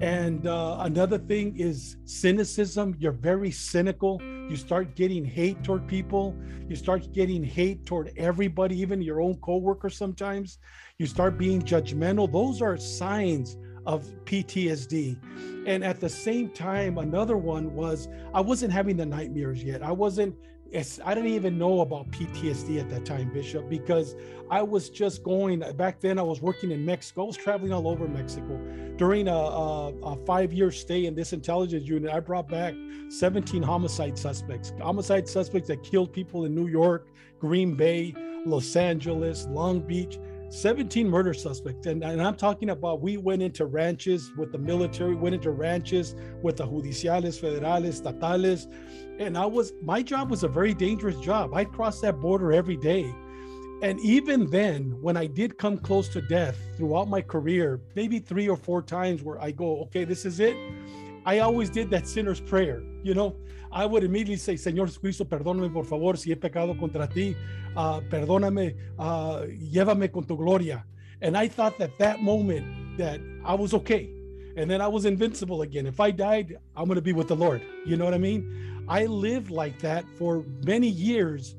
[0.00, 2.96] And uh, another thing is cynicism.
[2.98, 4.20] You're very cynical.
[4.22, 6.36] You start getting hate toward people.
[6.68, 10.58] You start getting hate toward everybody, even your own coworkers sometimes.
[10.98, 12.30] You start being judgmental.
[12.32, 15.18] Those are signs of PTSD.
[15.66, 19.82] And at the same time, another one was I wasn't having the nightmares yet.
[19.82, 20.34] I wasn't
[21.04, 24.16] I didn't even know about PTSD at that time, Bishop, because
[24.50, 26.18] I was just going back then.
[26.18, 27.22] I was working in Mexico.
[27.22, 28.58] I was traveling all over Mexico.
[28.96, 32.74] During a, a, a five year stay in this intelligence unit, I brought back
[33.10, 39.46] 17 homicide suspects, homicide suspects that killed people in New York, Green Bay, Los Angeles,
[39.50, 40.18] Long Beach.
[40.48, 41.86] 17 murder suspects.
[41.86, 46.14] And, and, I'm talking about we went into ranches with the military, went into ranches
[46.42, 48.66] with the judiciales, federales, estatales.
[49.18, 51.54] And I was, my job was a very dangerous job.
[51.54, 53.12] I'd cross that border every day.
[53.82, 58.48] And even then, when I did come close to death throughout my career, maybe three
[58.48, 60.56] or four times where I go, okay, this is it.
[61.26, 62.82] I always did that sinner's prayer.
[63.02, 63.36] You know,
[63.76, 67.36] I would immediately say, Señor Jesucristo, perdóname por favor si he pecado contra ti.
[67.76, 70.86] Uh, perdóname, uh, llévame con tu gloria.
[71.20, 74.08] And I thought that that moment that I was okay.
[74.56, 75.86] And then I was invincible again.
[75.86, 77.60] If I died, I'm going to be with the Lord.
[77.84, 78.86] You know what I mean?
[78.88, 81.54] I lived like that for many years,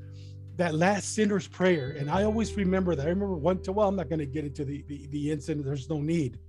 [0.55, 1.91] that last sinner's prayer.
[1.99, 3.05] And I always remember that.
[3.05, 5.67] I remember one time, well, I'm not going to get into the, the, the incident.
[5.67, 6.39] There's no need.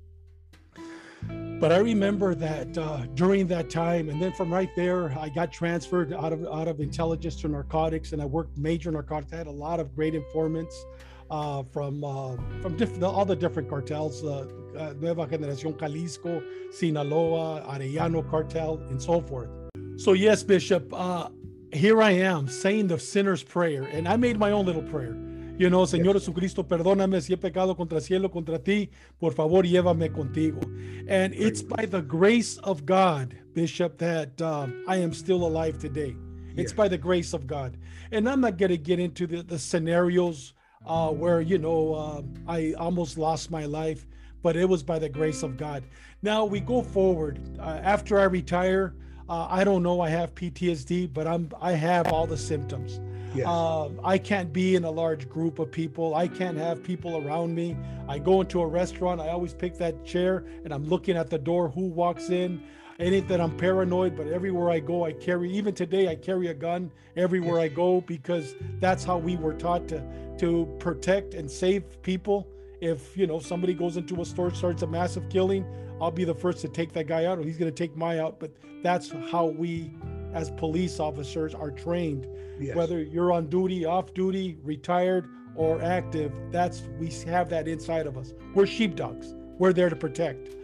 [1.61, 5.53] But I remember that uh, during that time, and then from right there, I got
[5.53, 9.33] transferred out of out of intelligence to narcotics, and I worked major narcotics.
[9.33, 10.87] I had a lot of great informants
[11.31, 14.47] uh, from uh, from diff- all the different cartels, uh,
[14.79, 19.51] uh, Nueva Generación Jalisco, Sinaloa, Arellano cartel, and so forth.
[19.97, 21.29] So yes, Bishop, uh,
[21.73, 25.17] here I am saying the sinner's prayer, and I made my own little prayer.
[25.59, 28.91] You know, Señor Jesucristo, perdóname si he pecado contra cielo, contra ti.
[29.19, 30.61] Por favor, llévame contigo.
[31.09, 36.15] And it's by the grace of God, Bishop, that um, I am still alive today.
[36.57, 37.77] It's by the grace of God.
[38.13, 40.55] And I'm not going to get into the, the scenarios
[40.87, 44.07] uh, where, you know, uh, I almost lost my life,
[44.43, 45.83] but it was by the grace of God.
[46.23, 47.41] Now we go forward.
[47.59, 48.95] Uh, after I retire,
[49.29, 53.01] uh, I don't know I have PTSD, but I'm I have all the symptoms.
[53.35, 53.47] Yes.
[53.47, 56.15] Uh, I can't be in a large group of people.
[56.15, 57.77] I can't have people around me.
[58.09, 59.21] I go into a restaurant.
[59.21, 62.63] I always pick that chair and I'm looking at the door who walks in.
[62.99, 65.53] It ain't that I'm paranoid, but everywhere I go, I carry.
[65.53, 69.87] Even today, I carry a gun everywhere I go because that's how we were taught
[69.89, 70.03] to
[70.39, 72.49] to protect and save people.
[72.81, 75.65] If you know somebody goes into a store, starts a massive killing,
[76.01, 78.19] I'll be the first to take that guy out, or he's going to take my
[78.19, 78.41] out.
[78.41, 79.93] But that's how we
[80.33, 82.27] as police officers are trained.
[82.59, 82.77] Yes.
[82.77, 88.17] Whether you're on duty, off duty, retired, or active, that's we have that inside of
[88.17, 88.33] us.
[88.55, 89.35] We're sheepdogs.
[89.59, 90.57] We're there to protect.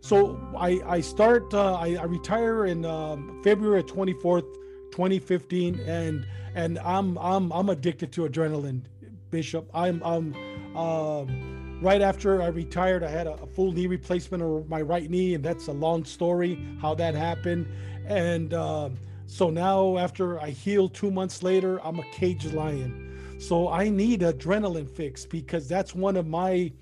[0.00, 4.54] So I I start uh, I, I retire in um, February 24th,
[4.92, 8.82] 2015, and and I'm I'm I'm addicted to adrenaline,
[9.30, 9.68] Bishop.
[9.74, 10.34] I'm I'm
[10.76, 15.08] um, right after I retired, I had a, a full knee replacement of my right
[15.08, 17.66] knee, and that's a long story how that happened.
[18.06, 18.98] And um,
[19.30, 23.36] So now, after I heal two months later, I'm a caged lion.
[23.38, 26.72] So I need adrenaline fix because that's one of my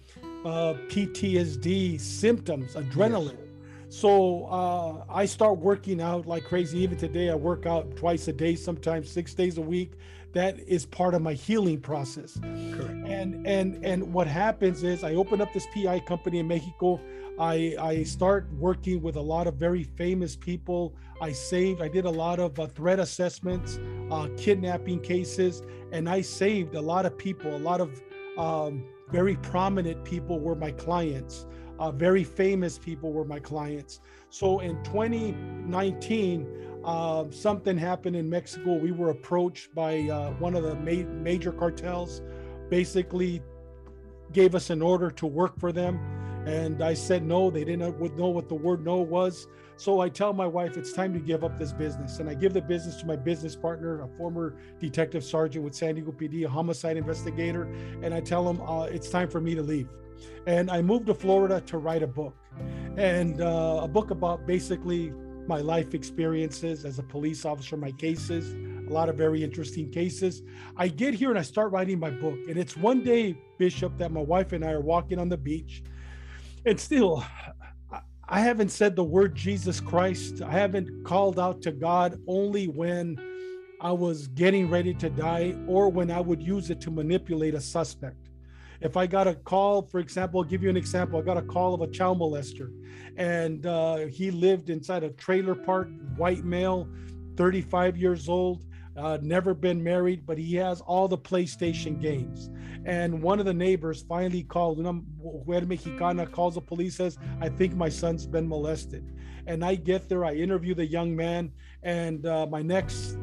[0.46, 3.36] uh, PTSD symptoms adrenaline.
[3.36, 3.96] Yes.
[4.00, 6.78] So uh, I start working out like crazy.
[6.78, 9.92] Even today, I work out twice a day, sometimes six days a week.
[10.32, 12.40] That is part of my healing process.
[12.72, 13.08] Correct.
[13.08, 16.98] And and and what happens is I open up this PI company in Mexico.
[17.38, 20.94] I I start working with a lot of very famous people.
[21.20, 21.80] I saved.
[21.80, 23.78] I did a lot of uh, threat assessments,
[24.10, 27.54] uh, kidnapping cases, and I saved a lot of people.
[27.54, 28.02] A lot of
[28.36, 31.46] um, very prominent people were my clients.
[31.78, 34.00] Uh, very famous people were my clients.
[34.30, 36.46] So in 2019,
[36.84, 38.74] uh, something happened in Mexico.
[38.74, 42.20] We were approached by uh, one of the ma- major cartels,
[42.68, 43.42] basically
[44.32, 46.17] gave us an order to work for them.
[46.48, 47.50] And I said no.
[47.50, 49.46] They didn't know what the word no was.
[49.76, 52.20] So I tell my wife it's time to give up this business.
[52.20, 55.94] And I give the business to my business partner, a former detective sergeant with San
[55.94, 57.64] Diego PD, a homicide investigator.
[58.02, 59.88] And I tell him uh, it's time for me to leave.
[60.46, 62.34] And I moved to Florida to write a book.
[62.96, 65.12] And uh, a book about basically
[65.46, 68.54] my life experiences as a police officer, my cases,
[68.88, 70.42] a lot of very interesting cases.
[70.76, 72.38] I get here and I start writing my book.
[72.48, 75.82] And it's one day, Bishop, that my wife and I are walking on the beach.
[76.66, 77.24] And still,
[78.28, 80.42] I haven't said the word Jesus Christ.
[80.42, 83.16] I haven't called out to God only when
[83.80, 87.60] I was getting ready to die or when I would use it to manipulate a
[87.60, 88.28] suspect.
[88.80, 91.18] If I got a call, for example, I'll give you an example.
[91.18, 92.70] I got a call of a child molester,
[93.16, 96.88] and uh, he lived inside a trailer park, white male,
[97.36, 98.64] 35 years old
[98.98, 102.50] uh, never been married, but he has all the PlayStation games.
[102.84, 107.74] And one of the neighbors finally called, mujer mexicana calls the police, says, I think
[107.74, 109.04] my son's been molested.
[109.46, 113.16] And I get there, I interview the young man, and uh, my next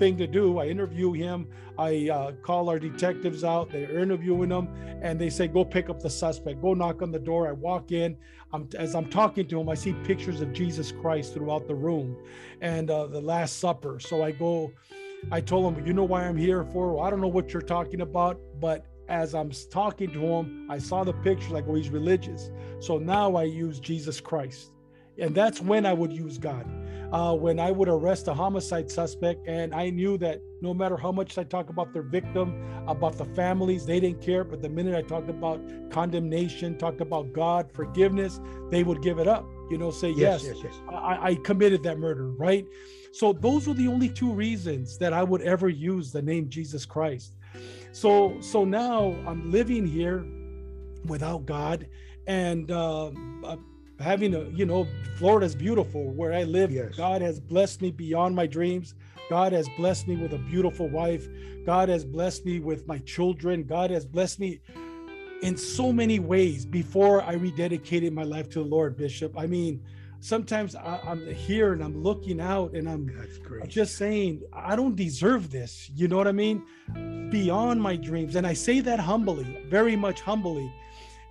[0.00, 0.58] thing to do.
[0.58, 1.46] I interview him.
[1.78, 3.70] I uh, call our detectives out.
[3.70, 4.66] They're interviewing them,
[5.02, 6.60] and they say, "Go pick up the suspect.
[6.60, 8.16] Go knock on the door." I walk in.
[8.52, 12.16] I'm, as I'm talking to him, I see pictures of Jesus Christ throughout the room,
[12.60, 14.00] and uh, the Last Supper.
[14.00, 14.72] So I go.
[15.30, 16.94] I told him, "You know why I'm here for?
[16.94, 20.78] Well, I don't know what you're talking about, but." As I'm talking to him, I
[20.78, 21.50] saw the pictures.
[21.50, 22.48] Like, oh, he's religious.
[22.78, 24.70] So now I use Jesus Christ,
[25.20, 26.66] and that's when I would use God
[27.12, 29.46] uh, when I would arrest a homicide suspect.
[29.46, 32.54] And I knew that no matter how much I talk about their victim,
[32.86, 34.44] about the families, they didn't care.
[34.44, 39.26] But the minute I talked about condemnation, talked about God, forgiveness, they would give it
[39.26, 39.44] up.
[39.70, 40.80] You know, say, yes, yes, yes, yes.
[40.90, 42.66] I, I committed that murder, right?
[43.12, 46.86] So those were the only two reasons that I would ever use the name Jesus
[46.86, 47.36] Christ.
[47.92, 50.24] So so now I'm living here
[51.06, 51.88] without God,
[52.28, 53.10] and uh,
[54.00, 54.86] having a you know
[55.16, 56.96] florida's beautiful where i live yes.
[56.96, 58.94] god has blessed me beyond my dreams.
[59.30, 61.28] God has blessed me with a beautiful wife.
[61.64, 63.62] God has blessed me with my children.
[63.62, 64.60] God has blessed me
[65.42, 69.38] in so many ways before i rededicated my life to the lord bishop.
[69.38, 69.82] I mean
[70.18, 73.08] sometimes I, am here and i'm looking out and i'm
[73.68, 75.90] just saying i don't deserve this.
[75.94, 76.62] You know what i mean?
[77.30, 78.34] Beyond my dreams.
[78.36, 80.70] And i say that humbly very much humbly.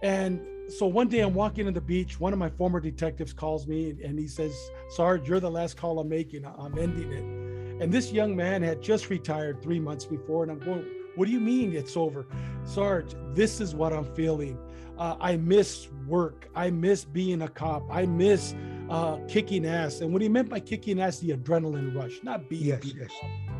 [0.01, 2.19] And so one day I'm walking on the beach.
[2.19, 4.53] One of my former detectives calls me and he says,
[4.89, 6.45] Sarge, you're the last call I'm making.
[6.45, 7.81] I'm ending it.
[7.81, 10.43] And this young man had just retired three months before.
[10.43, 12.27] And I'm going, What do you mean it's over?
[12.63, 14.57] Sarge, this is what I'm feeling.
[14.97, 16.49] Uh, I miss work.
[16.55, 17.83] I miss being a cop.
[17.89, 18.53] I miss
[18.89, 20.01] uh, kicking ass.
[20.01, 23.11] And what he meant by kicking ass, the adrenaline rush, not being yes, yes.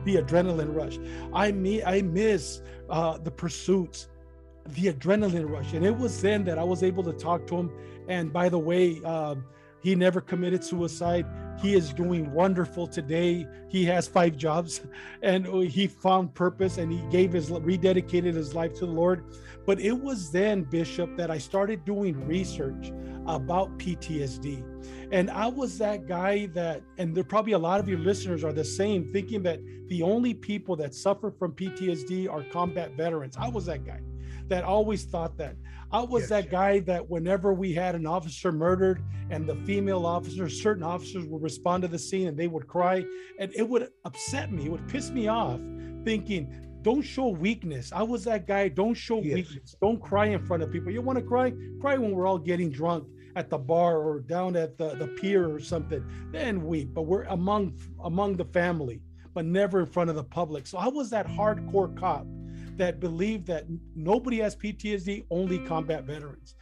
[0.04, 1.00] the adrenaline rush.
[1.34, 4.10] I mean, I miss uh, the pursuits
[4.76, 5.74] the adrenaline rush.
[5.74, 7.72] And it was then that I was able to talk to him.
[8.08, 9.44] And by the way, um,
[9.82, 11.26] he never committed suicide.
[11.62, 13.48] He is doing wonderful today.
[13.70, 14.82] He has five jobs
[15.22, 19.24] and he found purpose and he gave his rededicated his life to the Lord.
[19.66, 22.92] But it was then, Bishop, that I started doing research
[23.28, 24.66] about PTSD.
[25.12, 28.54] And I was that guy that, and there probably a lot of your listeners are
[28.54, 33.36] the same, thinking that the only people that suffer from PTSD are combat veterans.
[33.38, 34.02] I was that guy
[34.50, 35.56] that always thought that.
[35.92, 40.06] I was yes, that guy that whenever we had an officer murdered and the female
[40.06, 43.04] officers, certain officers would respond to the scene and they would cry,
[43.40, 45.60] and it would upset me, it would piss me off,
[46.04, 47.92] thinking, don't show weakness.
[47.92, 48.70] I was that guy.
[48.70, 49.36] Don't show yes.
[49.36, 49.76] weakness.
[49.82, 50.92] Don't cry in front of people.
[50.92, 51.54] You want to cry?
[51.82, 55.54] Cry when we're all getting drunk at the bar or down at the, the pier
[55.54, 56.04] or something.
[56.32, 56.94] Then weep.
[56.94, 59.02] But we're among among the family,
[59.34, 60.68] but never in front of the public.
[60.68, 62.26] So I was that hardcore cop
[62.80, 63.66] that believe that
[63.96, 66.56] nobody has PTSD, only combat veterans.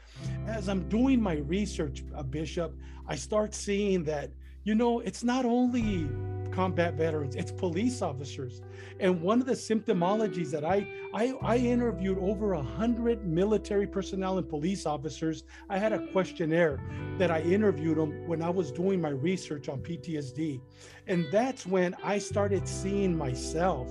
[0.48, 2.76] As I'm doing my research, uh, Bishop,
[3.08, 4.32] I start seeing that,
[4.64, 6.10] you know, it's not only
[6.52, 8.62] combat veterans, it's police officers.
[9.00, 14.38] And one of the symptomologies that I I, I interviewed over a hundred military personnel
[14.40, 15.44] and police officers.
[15.70, 16.80] I had a questionnaire
[17.18, 20.62] that I interviewed them when I was doing my research on PTSD.
[21.08, 23.88] And that's when I started seeing myself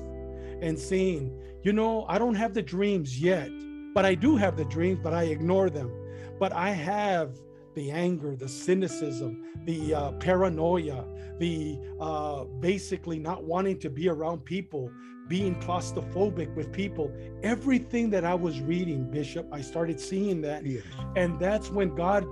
[0.60, 1.36] and seeing,
[1.66, 3.50] you know, I don't have the dreams yet,
[3.92, 5.90] but I do have the dreams, but I ignore them.
[6.38, 7.40] But I have
[7.74, 11.04] the anger, the cynicism, the uh, paranoia,
[11.40, 14.92] the uh, basically not wanting to be around people,
[15.26, 17.12] being claustrophobic with people.
[17.42, 20.64] Everything that I was reading, Bishop, I started seeing that.
[20.64, 20.84] Yes.
[21.16, 22.24] And that's when God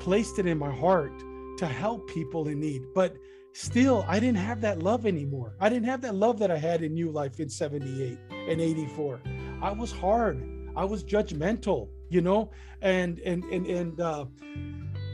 [0.00, 1.18] placed it in my heart
[1.56, 2.82] to help people in need.
[2.94, 3.16] But
[3.54, 5.56] still, I didn't have that love anymore.
[5.60, 9.20] I didn't have that love that I had in New Life in 78 and 84.
[9.62, 10.42] I was hard.
[10.76, 12.50] I was judgmental, you know,
[12.82, 14.26] and and and and uh,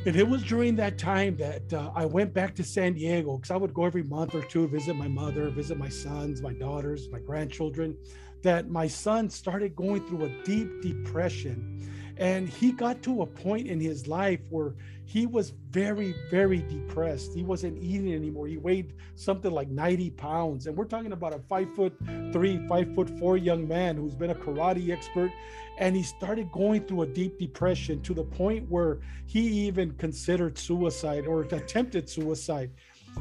[0.04, 3.52] and it was during that time that uh, I went back to San Diego because
[3.52, 7.08] I would go every month or two visit my mother, visit my sons, my daughters,
[7.10, 7.96] my grandchildren.
[8.42, 11.88] That my son started going through a deep depression.
[12.16, 14.74] And he got to a point in his life where
[15.12, 17.34] he was very, very depressed.
[17.34, 18.46] He wasn't eating anymore.
[18.46, 20.66] He weighed something like 90 pounds.
[20.66, 21.92] And we're talking about a five foot
[22.32, 25.30] three, five foot four young man who's been a karate expert.
[25.78, 30.56] And he started going through a deep depression to the point where he even considered
[30.56, 32.70] suicide or attempted suicide.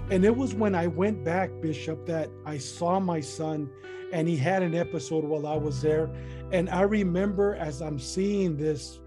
[0.10, 3.70] And it was when I went back, Bishop, that I saw my son
[4.14, 6.10] and he had an episode while I was there.
[6.54, 9.01] And I remember as I'm seeing this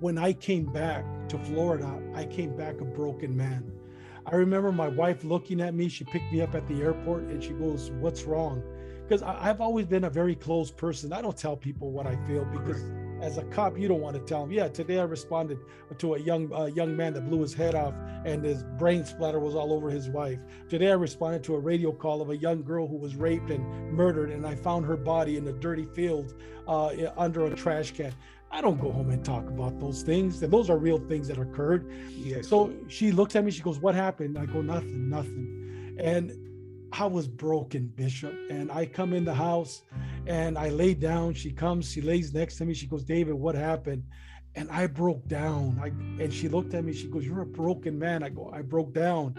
[0.00, 3.72] when I came back to Florida, I came back a broken man.
[4.26, 5.88] I remember my wife looking at me.
[5.88, 8.62] She picked me up at the airport and she goes, What's wrong?
[9.02, 11.12] Because I've always been a very closed person.
[11.12, 12.82] I don't tell people what I feel because
[13.22, 14.52] as a cop, you don't want to tell them.
[14.52, 15.58] Yeah, today I responded
[15.96, 19.38] to a young uh, young man that blew his head off and his brain splatter
[19.38, 20.40] was all over his wife.
[20.68, 23.92] Today I responded to a radio call of a young girl who was raped and
[23.92, 26.34] murdered, and I found her body in a dirty field
[26.66, 28.12] uh, under a trash can.
[28.50, 30.42] I don't go home and talk about those things.
[30.42, 31.90] And those are real things that occurred.
[32.10, 32.48] Yes.
[32.48, 34.38] So she looks at me, she goes, What happened?
[34.38, 35.96] I go, Nothing, nothing.
[35.98, 36.32] And
[36.92, 38.34] I was broken, Bishop.
[38.50, 39.82] And I come in the house
[40.26, 41.34] and I lay down.
[41.34, 42.74] She comes, she lays next to me.
[42.74, 44.04] She goes, David, what happened?
[44.54, 45.78] And I broke down.
[45.82, 45.88] I,
[46.22, 48.22] and she looked at me, she goes, You're a broken man.
[48.22, 49.34] I go, I broke down.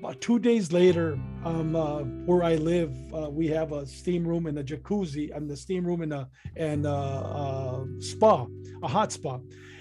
[0.00, 4.46] About two days later, um, uh, where I live, uh, we have a steam room
[4.46, 8.46] and a jacuzzi, and the steam room and a and a, a spa,
[8.82, 9.40] a hot spa.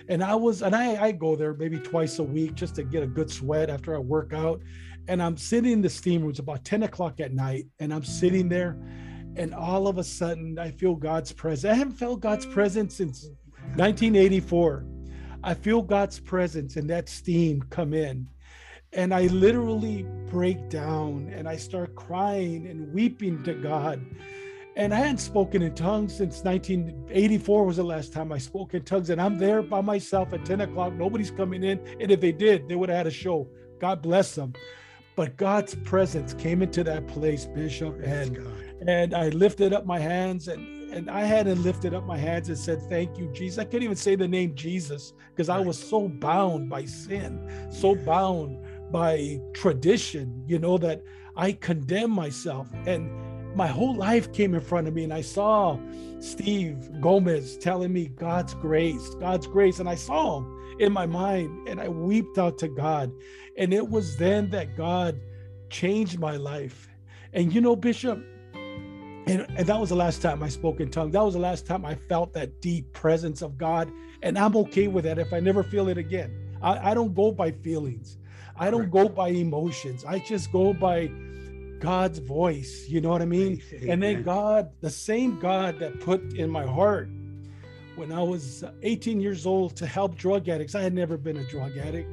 [0.10, 3.02] And I was, and I, I go there maybe twice a week just to get
[3.02, 4.60] a good sweat after I work out.
[5.08, 6.32] And I'm sitting in the steam room.
[6.32, 8.78] It's about 10 o'clock at night, and I'm sitting there,
[9.38, 11.72] and all of a sudden I feel God's presence.
[11.72, 13.24] I haven't felt God's presence since
[13.78, 14.86] 1984.
[15.46, 18.28] I feel God's presence and that steam come in
[18.94, 24.04] and I literally break down and I start crying and weeping to God.
[24.76, 28.84] And I hadn't spoken in tongues since 1984 was the last time I spoke in
[28.84, 29.10] tongues.
[29.10, 30.94] And I'm there by myself at 10 o'clock.
[30.94, 31.80] Nobody's coming in.
[32.00, 33.48] And if they did, they would have had a show.
[33.80, 34.54] God bless them.
[35.16, 38.00] But God's presence came into that place, Bishop.
[38.02, 38.38] And,
[38.88, 42.58] and I lifted up my hands and and I hadn't lifted up my hands and
[42.58, 43.60] said, Thank you, Jesus.
[43.60, 47.96] I couldn't even say the name Jesus because I was so bound by sin, so
[47.96, 48.58] bound
[48.92, 51.04] by tradition, you know, that
[51.36, 52.68] I condemn myself.
[52.86, 55.80] And my whole life came in front of me, and I saw
[56.20, 59.80] Steve Gomez telling me God's grace, God's grace.
[59.80, 63.12] And I saw him in my mind, and I wept out to God.
[63.58, 65.20] And it was then that God
[65.70, 66.90] changed my life.
[67.34, 68.24] And you know, Bishop,
[68.54, 71.14] and, and, that was the last time I spoke in tongues.
[71.14, 73.92] That was the last time I felt that deep presence of God.
[74.24, 76.58] And I'm okay with that if I never feel it again.
[76.64, 78.18] I, I don't go by feelings.
[78.60, 80.04] I don't go by emotions.
[80.06, 81.10] I just go by
[81.80, 82.86] God's voice.
[82.90, 83.62] You know what I mean?
[83.74, 83.90] Amen.
[83.90, 87.10] And then God, the same God that put in my heart
[87.96, 91.44] when I was 18 years old to help drug addicts, I had never been a
[91.44, 92.10] drug addict,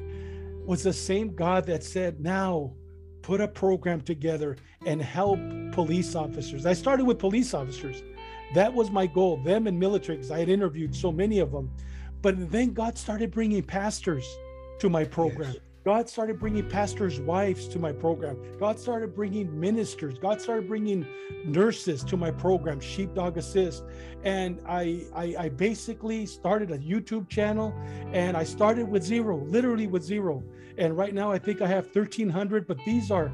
[0.65, 2.73] was the same God that said, now
[3.21, 5.39] put a program together and help
[5.71, 6.65] police officers.
[6.65, 8.03] I started with police officers.
[8.53, 11.71] That was my goal, them and military, because I had interviewed so many of them.
[12.21, 14.25] But then God started bringing pastors
[14.79, 15.53] to my program.
[15.53, 15.61] Yes.
[15.87, 18.35] God started bringing pastors' wives to my program.
[18.59, 20.19] God started bringing ministers.
[20.19, 21.07] God started bringing
[21.45, 23.85] nurses to my program, Sheepdog Assist.
[24.25, 27.73] And I, I, I basically started a YouTube channel
[28.11, 30.43] and I started with zero, literally with zero.
[30.77, 33.29] And right now I think I have 1,300, but these are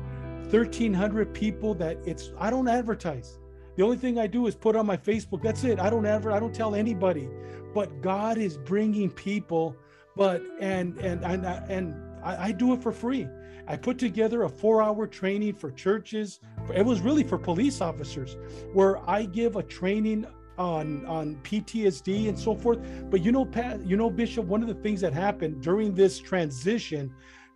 [0.52, 3.40] 1,300 people that it's, I don't advertise.
[3.78, 5.42] The only thing I do is put on my Facebook.
[5.42, 5.80] That's it.
[5.80, 7.28] I don't ever, I don't tell anybody.
[7.74, 9.76] But God is bringing people.
[10.16, 13.28] But and and and and I, I do it for free.
[13.68, 16.40] I put together a four hour training for churches.
[16.74, 18.38] It was really for police officers,
[18.74, 20.26] where I give a training
[20.58, 22.80] on on PTSD and so forth.
[23.10, 26.20] But you know, Pat, you know, Bishop, one of the things that happened during this
[26.20, 27.14] transition,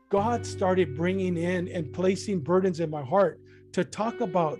[0.09, 3.39] God started bringing in and placing burdens in my heart
[3.73, 4.59] to talk about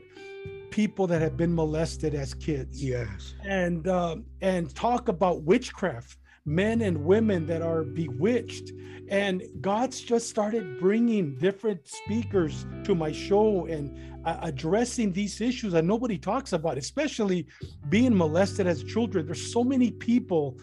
[0.69, 2.83] people that have been molested as kids.
[2.83, 3.35] Yes.
[3.45, 6.17] And uh, and talk about witchcraft,
[6.47, 8.71] men and women that are bewitched.
[9.09, 15.73] And God's just started bringing different speakers to my show and uh, addressing these issues
[15.73, 17.47] that nobody talks about, especially
[17.89, 19.25] being molested as children.
[19.25, 20.57] There's so many people.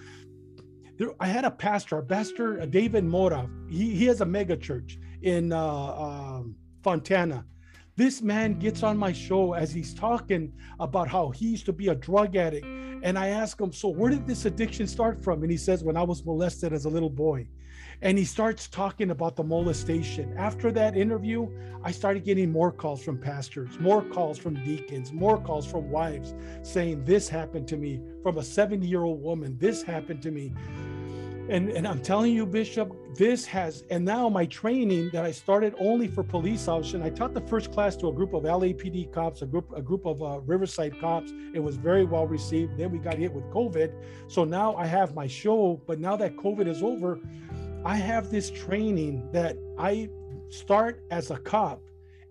[0.98, 3.48] There, I had a pastor, a pastor, uh, David Mora.
[3.68, 7.44] He, he has a mega church in uh, um, Fontana.
[7.96, 11.88] This man gets on my show as he's talking about how he used to be
[11.88, 12.66] a drug addict.
[12.66, 15.42] And I ask him, So, where did this addiction start from?
[15.42, 17.46] And he says, When I was molested as a little boy
[18.02, 20.34] and he starts talking about the molestation.
[20.36, 21.48] After that interview,
[21.82, 26.34] I started getting more calls from pastors, more calls from deacons, more calls from wives
[26.62, 30.52] saying, This happened to me, from a 70 year old woman, this happened to me.
[31.48, 35.74] And, and I'm telling you, Bishop, this has, and now my training that I started
[35.78, 39.42] only for police officers, I taught the first class to a group of LAPD cops,
[39.42, 41.32] a group, a group of uh, Riverside cops.
[41.52, 42.78] It was very well received.
[42.78, 43.92] Then we got hit with COVID.
[44.26, 47.20] So now I have my show, but now that COVID is over,
[47.84, 50.08] I have this training that I
[50.48, 51.82] start as a cop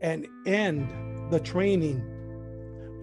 [0.01, 0.91] and end
[1.32, 2.03] the training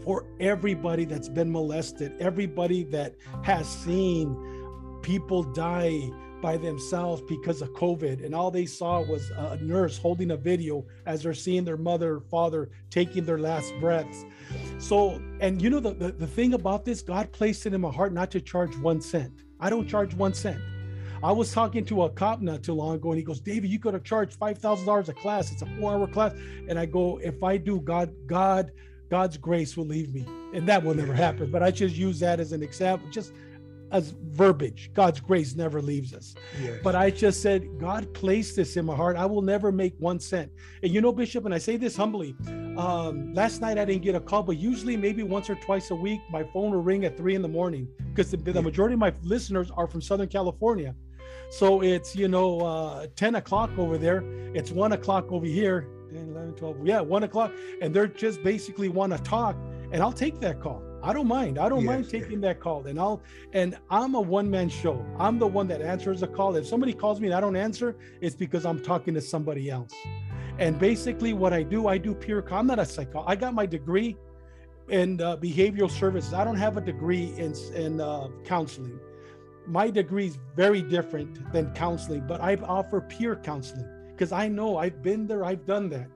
[0.02, 4.59] for everybody that's been molested, everybody that has seen
[5.03, 8.24] people die by themselves because of COVID.
[8.24, 12.20] And all they saw was a nurse holding a video as they're seeing their mother,
[12.30, 14.24] father taking their last breaths.
[14.78, 17.92] So, and you know, the, the, the thing about this, God placed it in my
[17.92, 19.42] heart not to charge one cent.
[19.61, 20.59] I don't charge one cent.
[21.22, 23.78] I was talking to a cop not too long ago, and he goes, "David, you
[23.78, 25.53] could have charged five thousand dollars a class.
[25.53, 26.32] It's a four-hour class."
[26.66, 28.72] And I go, "If I do, God, God,
[29.11, 30.24] God's grace will leave me,
[30.55, 33.34] and that will never happen." But I just use that as an example, just
[33.93, 34.91] as verbiage.
[34.95, 36.34] God's grace never leaves us.
[36.61, 36.80] Yes.
[36.82, 39.16] But I just said, God placed this in my heart.
[39.16, 40.51] I will never make one cent.
[40.82, 42.34] And you know, Bishop, and I say this humbly.
[42.76, 45.95] Um, last night I didn't get a call, but usually maybe once or twice a
[45.95, 49.01] week, my phone will ring at three in the morning because the, the majority of
[49.01, 50.95] my listeners are from Southern California.
[51.51, 54.22] So it's, you know, uh, 10 o'clock over there.
[54.55, 55.88] It's one o'clock over here.
[56.12, 56.86] 10, 11, 12.
[56.86, 57.53] Yeah, one o'clock.
[57.82, 59.57] And they're just basically want to talk.
[59.93, 60.82] And I'll take that call.
[61.03, 61.59] I don't mind.
[61.59, 62.86] I don't yes, mind taking that call.
[62.86, 63.22] And I'll,
[63.53, 65.05] and I'm a one man show.
[65.18, 66.57] I'm the one that answers a call.
[66.57, 69.92] If somebody calls me and I don't answer, it's because I'm talking to somebody else.
[70.59, 72.44] And basically, what I do, I do pure.
[72.53, 73.24] I'm not a psycho.
[73.26, 74.16] I got my degree
[74.88, 76.34] in uh, behavioral services.
[76.34, 78.98] I don't have a degree in in uh, counseling
[79.70, 84.78] my degree is very different than counseling, but I offer peer counseling because I know
[84.78, 86.09] I've been there, I've done that.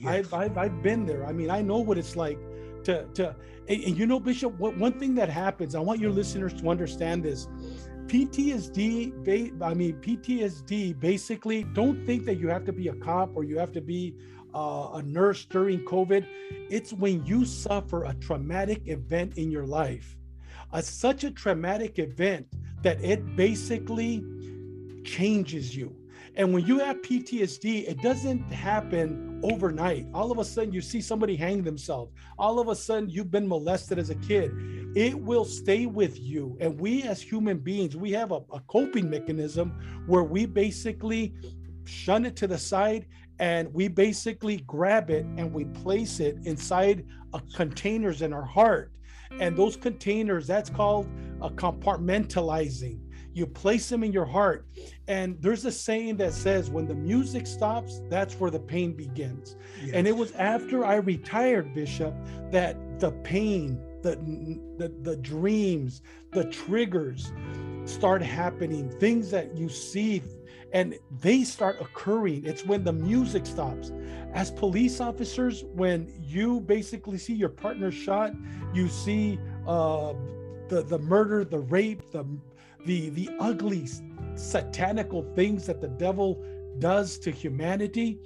[0.00, 0.32] Yes.
[0.32, 1.26] I've, I've, I've been there.
[1.26, 2.38] I mean, I know what it's like
[2.84, 3.36] to, to
[3.72, 6.68] and, and you know, Bishop, what, one thing that happens, I want your listeners to
[6.68, 7.48] understand this.
[8.06, 13.44] PTSD, I mean, PTSD basically, don't think that you have to be a cop or
[13.44, 14.14] you have to be
[14.54, 16.26] uh, a nurse during COVID.
[16.68, 20.16] It's when you suffer a traumatic event in your life,
[20.72, 22.48] a, such a traumatic event
[22.82, 24.22] that it basically
[25.04, 25.96] changes you.
[26.34, 30.06] And when you have PTSD, it doesn't happen overnight.
[30.14, 32.12] All of a sudden, you see somebody hang themselves.
[32.38, 34.52] All of a sudden, you've been molested as a kid.
[34.94, 36.56] It will stay with you.
[36.60, 41.34] And we, as human beings, we have a, a coping mechanism where we basically
[41.84, 43.06] shun it to the side
[43.38, 47.04] and we basically grab it and we place it inside
[47.34, 48.92] uh, containers in our heart
[49.40, 51.08] and those containers, that's called
[51.40, 53.00] a compartmentalizing.
[53.34, 54.66] You place them in your heart.
[55.08, 59.56] And there's a saying that says, when the music stops, that's where the pain begins.
[59.82, 59.94] Yes.
[59.94, 62.14] And it was after I retired, Bishop,
[62.50, 64.16] that the pain, the,
[64.78, 66.02] the, the dreams,
[66.32, 67.32] the triggers
[67.84, 70.22] start happening, things that you see
[70.72, 72.44] and they start occurring.
[72.46, 73.92] It's when the music stops.
[74.32, 78.32] As police officers, when you basically see your partner shot,
[78.72, 80.14] you see uh,
[80.68, 82.24] the the murder, the rape, the
[82.84, 83.86] the the ugly
[84.34, 86.42] satanical things that the devil
[86.78, 88.18] does to humanity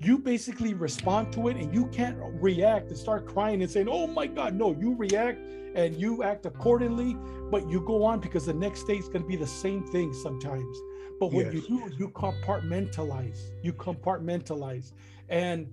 [0.00, 4.06] you basically respond to it and you can't react and start crying and saying oh
[4.06, 5.40] my god no you react
[5.74, 7.16] and you act accordingly
[7.50, 10.12] but you go on because the next day is going to be the same thing
[10.14, 10.76] sometimes
[11.18, 11.54] but what yes.
[11.54, 13.50] you do, you compartmentalize.
[13.62, 14.92] You compartmentalize.
[15.28, 15.72] And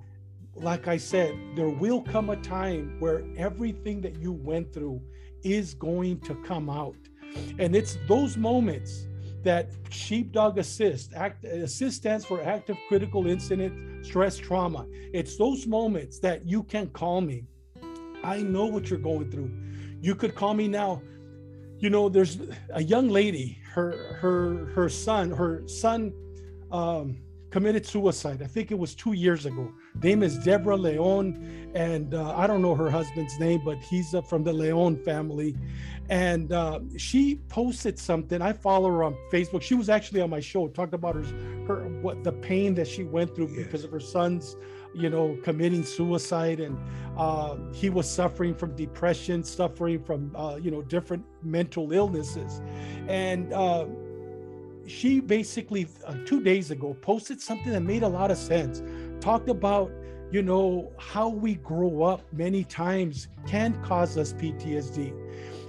[0.55, 5.01] like I said, there will come a time where everything that you went through
[5.43, 6.95] is going to come out.
[7.59, 9.07] And it's those moments
[9.43, 14.88] that sheepdog assist act assist stands for active critical incident stress trauma.
[15.13, 17.45] It's those moments that you can call me.
[18.23, 19.51] I know what you're going through.
[20.01, 21.01] You could call me now.
[21.77, 22.39] You know there's
[22.73, 26.13] a young lady her her her son her son
[26.71, 27.17] um
[27.55, 28.41] committed suicide.
[28.41, 29.71] I think it was two years ago.
[30.03, 34.21] Name is Deborah Leon, and uh, I don't know her husband's name, but he's uh,
[34.21, 35.55] from the Leon family.
[36.09, 38.41] And uh, she posted something.
[38.41, 39.61] I follow her on Facebook.
[39.61, 41.23] She was actually on my show, talked about her,
[41.65, 44.57] her what the pain that she went through because of her son's,
[44.93, 46.77] you know, committing suicide, and
[47.17, 52.61] uh, he was suffering from depression, suffering from uh, you know different mental illnesses,
[53.07, 53.85] and uh,
[54.88, 58.81] she basically uh, two days ago posted something that made a lot of sense.
[59.19, 59.91] Talked about
[60.31, 65.13] you know how we grow up many times can cause us ptsd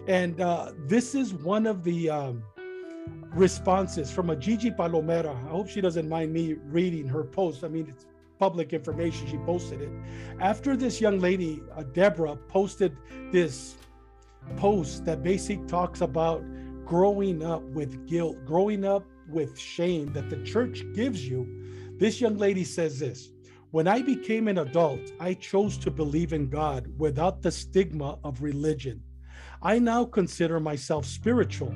[0.08, 2.42] and uh, this is one of the um,
[3.34, 5.30] responses from a gigi palomera.
[5.46, 7.64] I hope she doesn't mind me reading her post.
[7.64, 8.06] I mean it's
[8.38, 9.26] public information.
[9.26, 9.90] She posted it.
[10.40, 12.96] After this young lady uh, deborah posted
[13.32, 13.76] this
[14.56, 16.42] post that basically talks about
[16.86, 21.44] growing up with guilt, growing up with shame that the church gives you,
[21.98, 23.32] this young lady says this
[23.72, 28.40] When I became an adult, I chose to believe in God without the stigma of
[28.40, 29.02] religion.
[29.62, 31.74] I now consider myself spiritual.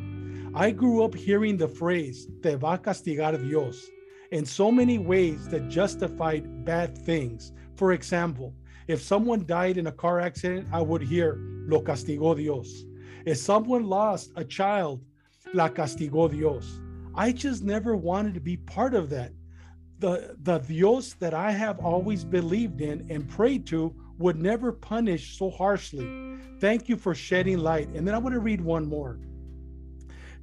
[0.54, 3.88] I grew up hearing the phrase, Te va a castigar Dios,
[4.30, 7.52] in so many ways that justified bad things.
[7.76, 8.54] For example,
[8.86, 12.84] if someone died in a car accident, I would hear, Lo castigó Dios.
[13.26, 15.02] If someone lost a child,
[15.52, 16.80] la castigó Dios.
[17.14, 19.32] I just never wanted to be part of that.
[19.98, 25.38] The, the Dios that I have always believed in and prayed to would never punish
[25.38, 26.38] so harshly.
[26.60, 27.88] Thank you for shedding light.
[27.88, 29.18] And then I want to read one more.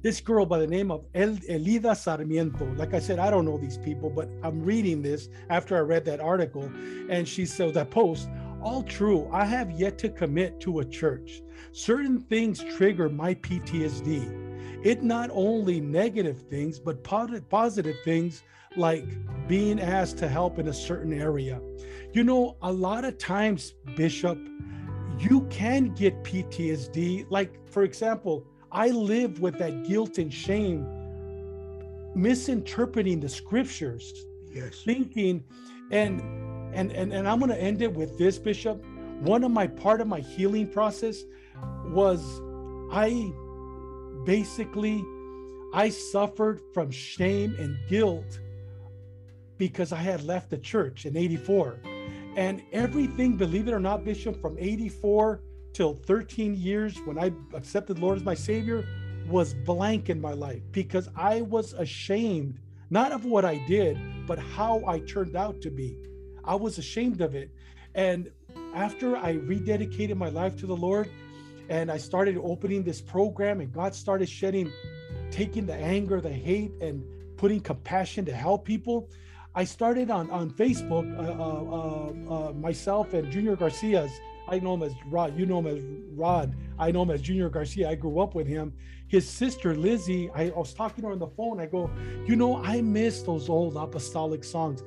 [0.00, 3.58] This girl by the name of El, Elida Sarmiento, like I said, I don't know
[3.58, 6.70] these people, but I'm reading this after I read that article.
[7.10, 8.28] And she says, that post,
[8.62, 9.28] all true.
[9.32, 11.42] I have yet to commit to a church.
[11.72, 14.84] Certain things trigger my PTSD.
[14.84, 18.42] It not only negative things, but positive things
[18.76, 19.04] like
[19.48, 21.60] being asked to help in a certain area.
[22.12, 24.38] You know, a lot of times, Bishop,
[25.18, 27.26] you can get PTSD.
[27.28, 30.86] Like, for example, I lived with that guilt and shame,
[32.14, 34.82] misinterpreting the scriptures, yes.
[34.84, 35.44] thinking,
[35.90, 36.20] and
[36.74, 38.84] and and and I'm going to end it with this, Bishop.
[39.20, 41.24] One of my part of my healing process
[41.86, 42.40] was
[42.90, 43.32] I
[44.24, 45.04] basically
[45.72, 48.40] I suffered from shame and guilt
[49.58, 51.80] because I had left the church in 84.
[52.36, 55.42] And everything, believe it or not, Bishop, from 84
[55.72, 58.86] till 13 years when I accepted the Lord as my Savior
[59.28, 64.38] was blank in my life because I was ashamed, not of what I did, but
[64.38, 65.98] how I turned out to be.
[66.44, 67.50] I was ashamed of it.
[67.94, 68.30] And
[68.74, 71.10] after I rededicated my life to the Lord
[71.68, 74.72] and I started opening this program, and God started shedding,
[75.30, 77.02] taking the anger, the hate, and
[77.36, 79.10] putting compassion to help people.
[79.54, 84.12] I started on on Facebook, uh, uh, uh, uh myself and Junior Garcia's.
[84.50, 85.38] I know him as Rod.
[85.38, 86.56] You know him as Rod.
[86.78, 87.90] I know him as Junior Garcia.
[87.90, 88.72] I grew up with him.
[89.06, 90.30] His sister Lizzie.
[90.34, 91.60] I, I was talking to her on the phone.
[91.60, 91.90] I go,
[92.26, 94.84] you know, I miss those old apostolic songs.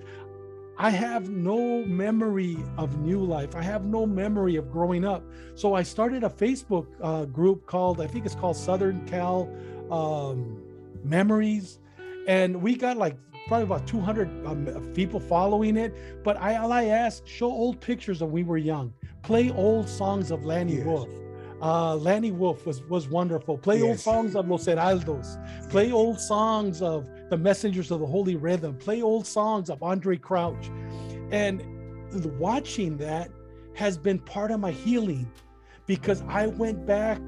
[0.78, 3.56] I have no memory of new life.
[3.56, 5.24] I have no memory of growing up.
[5.56, 9.50] So I started a Facebook uh, group called, I think it's called Southern Cal
[9.92, 10.62] um,
[11.04, 11.80] Memories.
[12.28, 13.18] And we got like
[13.48, 16.24] probably about 200 um, people following it.
[16.24, 18.94] But I, all I asked, show old pictures of when we were young,
[19.24, 20.86] play old songs of Lanny yes.
[20.86, 21.10] Wolfe.
[21.62, 23.56] Uh, Lanny Wolfe was was wonderful.
[23.56, 23.86] Play yes.
[23.86, 25.38] old songs of Los Heraldos.
[25.70, 28.78] Play old songs of the Messengers of the Holy Rhythm.
[28.78, 30.70] Play old songs of Andraé Crouch,
[31.32, 31.64] and
[32.38, 33.32] watching that
[33.74, 35.32] has been part of my healing
[35.88, 37.22] because I went back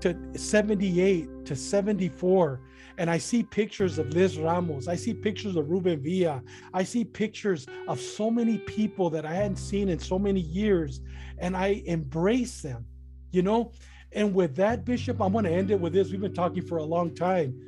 [0.00, 2.60] to 78 to 74
[2.98, 4.86] and I see pictures of Liz Ramos.
[4.86, 6.42] I see pictures of Ruben Villa.
[6.74, 11.00] I see pictures of so many people that I hadn't seen in so many years,
[11.38, 12.86] and I embrace them
[13.30, 13.72] you know?
[14.12, 16.10] And with that, Bishop, I'm going to end it with this.
[16.10, 17.60] We've been talking for a long time.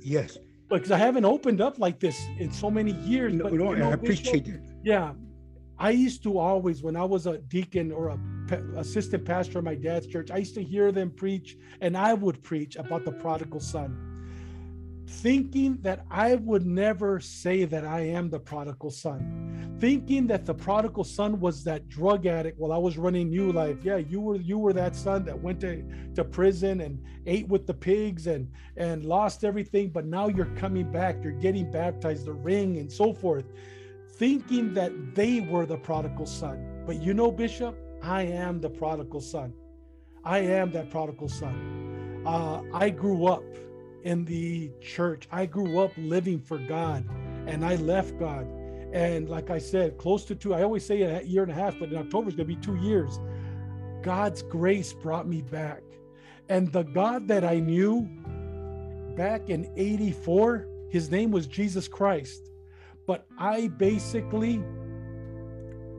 [0.00, 0.38] Yes.
[0.68, 3.32] Because I haven't opened up like this in so many years.
[3.34, 4.60] No, but, no, you know, I appreciate it.
[4.82, 5.12] Yeah.
[5.78, 8.18] I used to always, when I was a deacon or a
[8.76, 12.42] assistant pastor at my dad's church, I used to hear them preach, and I would
[12.42, 14.07] preach about the prodigal son.
[15.08, 20.54] Thinking that I would never say that I am the prodigal son, thinking that the
[20.54, 23.78] prodigal son was that drug addict while I was running New Life.
[23.82, 25.82] Yeah, you were you were that son that went to,
[26.14, 30.90] to prison and ate with the pigs and and lost everything, but now you're coming
[30.90, 33.46] back, you're getting baptized, the ring and so forth,
[34.16, 36.84] thinking that they were the prodigal son.
[36.86, 39.54] But you know, Bishop, I am the prodigal son.
[40.24, 42.22] I am that prodigal son.
[42.26, 43.42] Uh, I grew up
[44.04, 45.28] in the church.
[45.30, 47.04] I grew up living for God
[47.46, 48.46] and I left God.
[48.92, 51.78] And like I said, close to two, I always say a year and a half,
[51.78, 53.18] but in October it's going to be two years.
[54.02, 55.82] God's grace brought me back.
[56.48, 58.08] And the God that I knew
[59.16, 62.50] back in 84, his name was Jesus Christ.
[63.06, 64.62] But I basically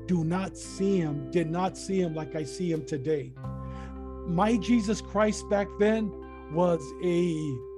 [0.08, 3.32] do not see him, did not see him like I see him today.
[4.26, 6.12] My Jesus Christ back then
[6.52, 7.69] was a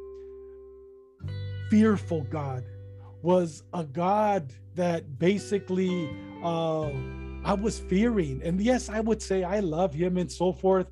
[1.71, 2.65] fearful God,
[3.21, 6.09] was a God that basically
[6.43, 6.89] uh,
[7.45, 8.41] I was fearing.
[8.43, 10.87] And yes, I would say I love him and so forth,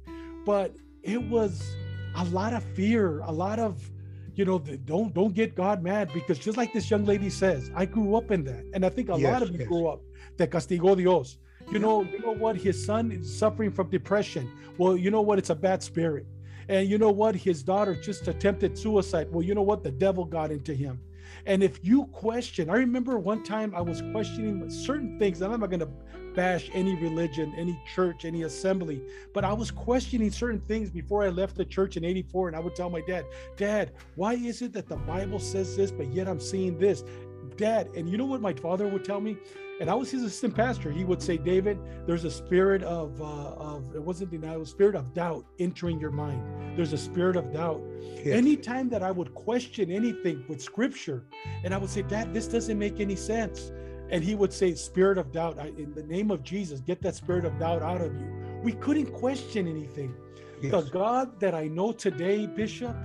[0.45, 0.73] but
[1.03, 1.75] it was
[2.15, 3.91] a lot of fear, a lot of
[4.35, 7.83] you know don't don't get god mad because just like this young lady says i
[7.83, 8.63] grew up in that.
[8.73, 9.67] And i think a yes, lot of you yes.
[9.67, 10.01] grew up
[10.37, 11.37] te castigó dios.
[11.73, 12.55] You know you know what?
[12.55, 14.49] His son is suffering from depression.
[14.77, 15.39] Well you know what?
[15.39, 16.25] It's a bad spirit
[16.69, 17.35] and you know what?
[17.35, 19.27] His daughter just attempted suicide.
[19.31, 19.83] Well, you know what?
[19.83, 20.99] The devil got into him.
[21.45, 25.59] And if you question, I remember one time I was questioning certain things, and I'm
[25.59, 25.89] not going to
[26.35, 29.01] bash any religion, any church, any assembly,
[29.33, 32.49] but I was questioning certain things before I left the church in 84.
[32.49, 33.25] And I would tell my dad,
[33.57, 37.03] Dad, why is it that the Bible says this, but yet I'm seeing this?
[37.57, 39.37] Dad, and you know what my father would tell me?
[39.79, 40.91] And I was his assistant pastor.
[40.91, 44.95] He would say, David, there's a spirit of, uh, of it wasn't denial, a spirit
[44.95, 46.77] of doubt entering your mind.
[46.77, 47.81] There's a spirit of doubt.
[48.01, 48.27] Yes.
[48.27, 51.25] Anytime that I would question anything with scripture,
[51.63, 53.71] and I would say, Dad, this doesn't make any sense.
[54.11, 57.15] And he would say, Spirit of doubt, I, in the name of Jesus, get that
[57.15, 58.59] spirit of doubt out of you.
[58.63, 60.13] We couldn't question anything.
[60.61, 60.71] Yes.
[60.71, 62.95] The God that I know today, Bishop,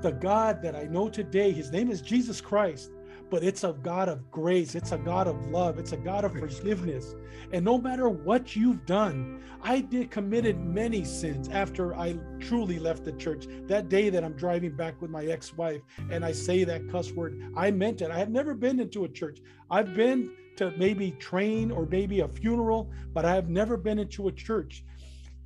[0.00, 2.90] the God that I know today, his name is Jesus Christ
[3.30, 4.74] but it's a God of grace.
[4.74, 5.78] It's a God of love.
[5.78, 7.14] It's a God of forgiveness.
[7.52, 13.04] And no matter what you've done, I did committed many sins after I truly left
[13.04, 13.46] the church.
[13.66, 17.52] That day that I'm driving back with my ex-wife and I say that cuss word,
[17.56, 18.10] I meant it.
[18.10, 19.40] I have never been into a church.
[19.70, 24.28] I've been to maybe train or maybe a funeral, but I have never been into
[24.28, 24.84] a church.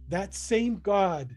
[0.08, 1.36] That same God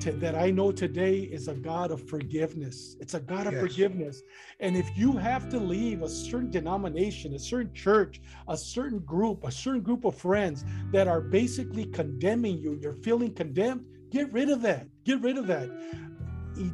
[0.00, 2.96] to, that I know today is a God of forgiveness.
[3.00, 3.62] It's a God of yes.
[3.62, 4.22] forgiveness.
[4.60, 9.44] And if you have to leave a certain denomination, a certain church, a certain group,
[9.44, 14.50] a certain group of friends that are basically condemning you, you're feeling condemned, get rid
[14.50, 14.86] of that.
[15.04, 15.68] Get rid of that.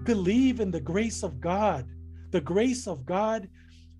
[0.04, 1.86] Believe in the grace of God.
[2.30, 3.48] The grace of God,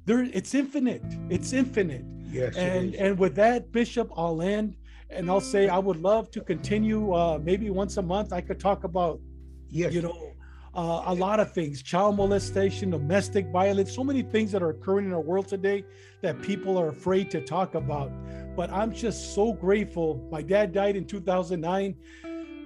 [0.06, 1.02] there it's infinite.
[1.28, 2.04] It's infinite.
[2.30, 2.56] Yes.
[2.56, 4.76] And and with that, Bishop, I'll end
[5.12, 7.12] and I'll say I would love to continue.
[7.12, 9.20] Uh, maybe once a month, I could talk about,
[9.68, 9.92] yes.
[9.92, 10.34] you know,
[10.74, 15.06] uh, a lot of things: child molestation, domestic violence, so many things that are occurring
[15.06, 15.84] in our world today
[16.22, 18.10] that people are afraid to talk about.
[18.56, 20.26] But I'm just so grateful.
[20.30, 21.94] My dad died in 2009.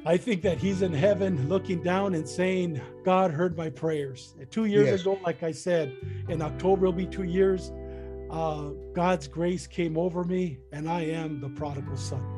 [0.05, 4.37] I think that he's in heaven looking down and saying, God heard my prayers.
[4.53, 5.01] Two years yes.
[5.01, 5.97] ago, like I said,
[6.29, 7.73] in October, it'll be two years.
[8.31, 12.36] Uh, God's grace came over me, and I am the prodigal son.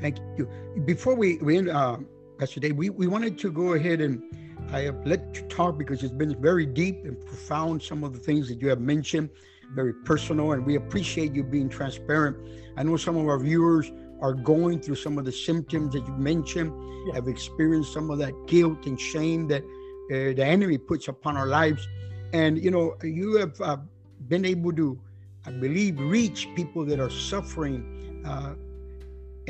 [0.00, 0.48] Thank you.
[0.84, 1.98] Before we, we end, uh,
[2.38, 4.22] Pastor Dave, we, we wanted to go ahead and
[4.72, 8.20] I have let you talk because it's been very deep and profound, some of the
[8.20, 9.30] things that you have mentioned,
[9.74, 12.36] very personal, and we appreciate you being transparent.
[12.76, 13.90] I know some of our viewers
[14.20, 16.72] are going through some of the symptoms that you mentioned,
[17.06, 17.14] yeah.
[17.14, 21.46] have experienced some of that guilt and shame that uh, the enemy puts upon our
[21.46, 21.88] lives.
[22.32, 23.78] And, you know, you have uh,
[24.28, 25.00] been able to,
[25.46, 28.54] I believe, reach people that are suffering uh,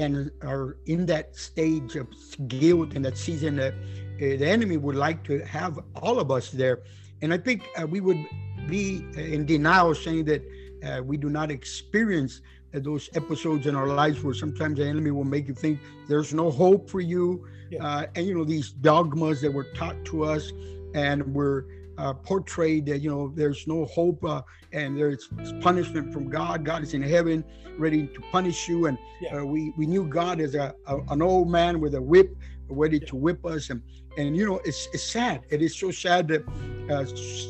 [0.01, 2.07] and are in that stage of
[2.48, 6.51] guilt and that season that uh, the enemy would like to have all of us
[6.51, 6.78] there.
[7.22, 8.22] And I think uh, we would
[8.66, 10.42] be uh, in denial saying that
[10.86, 12.40] uh, we do not experience
[12.74, 15.78] uh, those episodes in our lives where sometimes the enemy will make you think
[16.09, 17.46] there's no hope for you.
[17.70, 17.84] Yeah.
[17.84, 20.53] Uh, and, you know, these dogmas that were taught to us
[20.94, 21.64] and we're
[22.01, 24.42] uh, portrayed that you know there's no hope uh,
[24.72, 25.28] and there's
[25.61, 26.64] punishment from God.
[26.64, 27.44] God is in heaven,
[27.76, 28.86] ready to punish you.
[28.86, 29.36] And yeah.
[29.36, 32.34] uh, we we knew God as a, a, an old man with a whip,
[32.68, 33.09] ready yeah.
[33.09, 33.68] to whip us.
[33.68, 33.82] And
[34.16, 35.42] and you know it's it's sad.
[35.51, 36.42] It is so sad that
[36.90, 37.05] uh,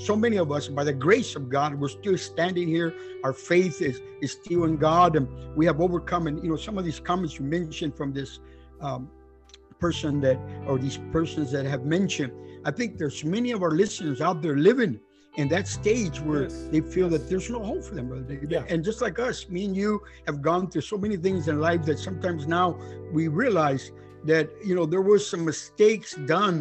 [0.04, 2.92] so many of us, by the grace of God, we're still standing here.
[3.22, 6.26] Our faith is is still in God, and we have overcome.
[6.26, 8.40] And you know some of these comments you mentioned from this.
[8.80, 9.10] Um,
[9.78, 12.30] person that or these persons that have mentioned
[12.64, 14.98] i think there's many of our listeners out there living
[15.36, 17.20] in that stage where Yes, they feel yes.
[17.20, 18.40] that there's no hope for them, brother.
[18.48, 18.64] Yeah.
[18.68, 21.84] And just like us, me and you have gone through so many things in life
[21.84, 22.76] that sometimes now
[23.12, 23.92] we realize
[24.24, 26.56] that you know there was some mistakes done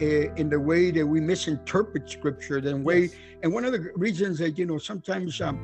[0.00, 0.06] uh,
[0.40, 3.14] in the way that we misinterpret scripture, the way Yes.
[3.42, 5.56] and one of the reasons that you know sometimes um,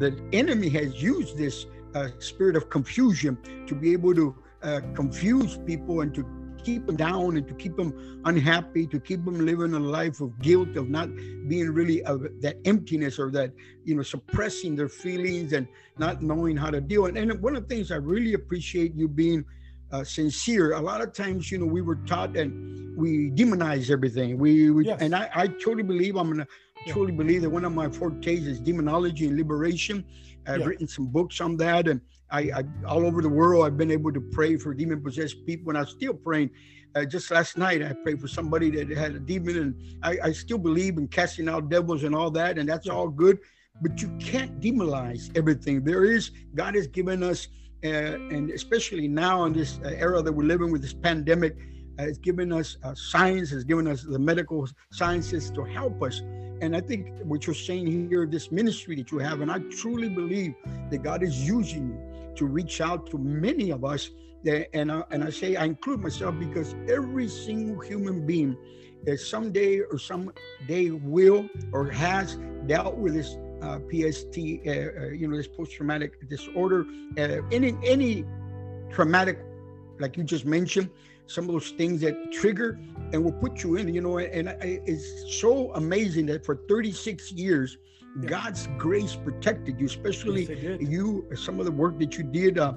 [0.00, 3.36] the enemy has used this uh, spirit of confusion
[3.66, 6.24] to be able to uh, confuse people and to
[6.64, 7.92] keep them down and to keep them
[8.24, 11.08] unhappy, to keep them living a life of guilt, of not
[11.48, 13.52] being really of that emptiness or that
[13.84, 15.66] you know suppressing their feelings and
[15.98, 17.06] not knowing how to deal.
[17.06, 19.44] And, and one of the things I really appreciate you being
[19.90, 20.72] uh, sincere.
[20.72, 24.38] A lot of times, you know, we were taught and we demonize everything.
[24.38, 25.00] We, we Yes.
[25.00, 26.46] and I, I totally believe I'm gonna
[26.86, 26.92] Yeah.
[26.92, 30.04] truly believe that one of my fortes is demonology and liberation.
[30.46, 30.66] I've Yeah.
[30.66, 32.00] written some books on that, and
[32.30, 35.70] I, I all over the world I've been able to pray for demon possessed people,
[35.70, 36.50] and I'm still praying.
[36.94, 40.32] Uh, just last night I prayed for somebody that had a demon, and I, I
[40.32, 43.38] still believe in casting out devils and all that, and that's all good.
[43.80, 45.84] But you can't demonize everything.
[45.84, 47.48] There is God has given us,
[47.84, 51.56] uh, and especially now in this uh, era that we're living with this pandemic,
[51.98, 56.20] uh, has given us uh, science, has given us the medical sciences to help us.
[56.60, 60.08] And I think what you're saying here, this ministry that you have, and I truly
[60.08, 60.54] believe
[60.90, 64.10] that God is using you to reach out to many of us.
[64.44, 68.56] That, and, I, and I say I include myself because every single human being
[69.04, 75.26] that someday or someday will or has dealt with this uh, PST, uh, uh, you
[75.26, 76.86] know, this post-traumatic disorder,
[77.18, 78.24] uh, any any
[78.90, 79.40] traumatic,
[79.98, 80.88] like you just mentioned,
[81.26, 82.78] some of those things that trigger
[83.12, 87.32] and will put you in, you know, and I, it's so amazing that for 36
[87.32, 87.78] years,
[88.20, 88.28] Yeah.
[88.28, 92.58] God's grace protected you, especially Yes, you, some of the work that you did.
[92.58, 92.72] Uh,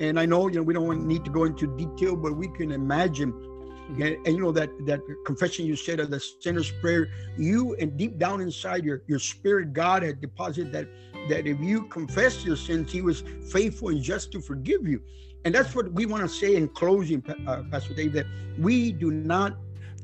[0.00, 2.72] and I know, you know, we don't need to go into detail, but we can
[2.72, 3.32] imagine.
[3.32, 4.02] Mm-hmm.
[4.02, 7.96] And, and you know that that confession you said of the sinner's prayer, you and
[7.96, 10.88] deep down inside your your spirit, God had deposited that
[11.28, 15.00] that if you confess your sins, He was faithful and just to forgive you.
[15.44, 18.12] And that's what we want to say in closing, uh, Pastor Dave.
[18.12, 18.26] That
[18.58, 19.56] we do not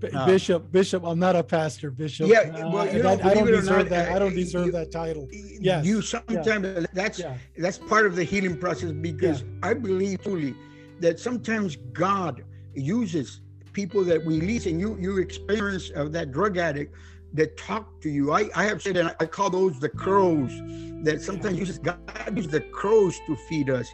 [0.05, 2.29] Uh, Bishop, Bishop, I'm not a pastor, Bishop.
[2.29, 4.13] Yeah, Uh, well, you know, I, I don't deserve not, that.
[4.13, 5.29] I don't uh, deserve you- that title.
[5.33, 7.37] Yes, you sometimes that's Yeah.
[7.59, 10.55] that's part of the healing process because I believe truly
[11.01, 12.45] that sometimes God
[12.75, 13.41] uses
[13.73, 16.95] people that we least and you you experience of that drug addict
[17.35, 18.33] that talk to you.
[18.33, 20.53] I, I have said and I call those the crows
[21.05, 21.99] that sometimes uses God
[22.37, 23.89] uses the crows to feed us.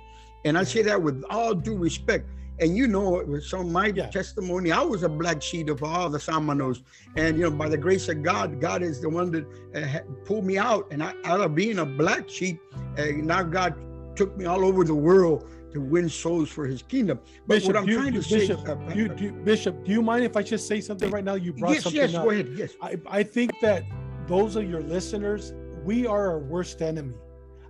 [0.45, 2.29] And I say that with all due respect.
[2.61, 4.07] And you know, with some of my Yeah.
[4.09, 6.83] testimony, I was a black sheep of all the Samanos.
[7.17, 10.45] And you know, by the grace of God, God is the one that uh, pulled
[10.45, 10.89] me out.
[10.91, 12.61] And I, out of being a black sheep,
[12.99, 13.75] uh, now God
[14.17, 17.21] took me all over the world to win souls for His kingdom.
[17.47, 19.93] But Bishop, what I'm you- trying to you- say, Bishop, uh, you, do, Bishop, do
[19.93, 21.35] you mind if I just say something right now?
[21.35, 22.25] You brought yes, something yes, up.
[22.25, 22.73] go ahead, yes.
[22.83, 23.85] I, I think that
[24.27, 25.53] those are your listeners.
[25.85, 27.15] We are our worst enemy.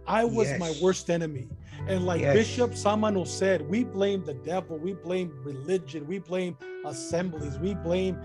[0.09, 1.49] I was my worst enemy.
[1.87, 2.35] And like Yes.
[2.35, 8.19] Bishop Samano said, we blame the devil, we blame religion, we blame assemblies, we blame,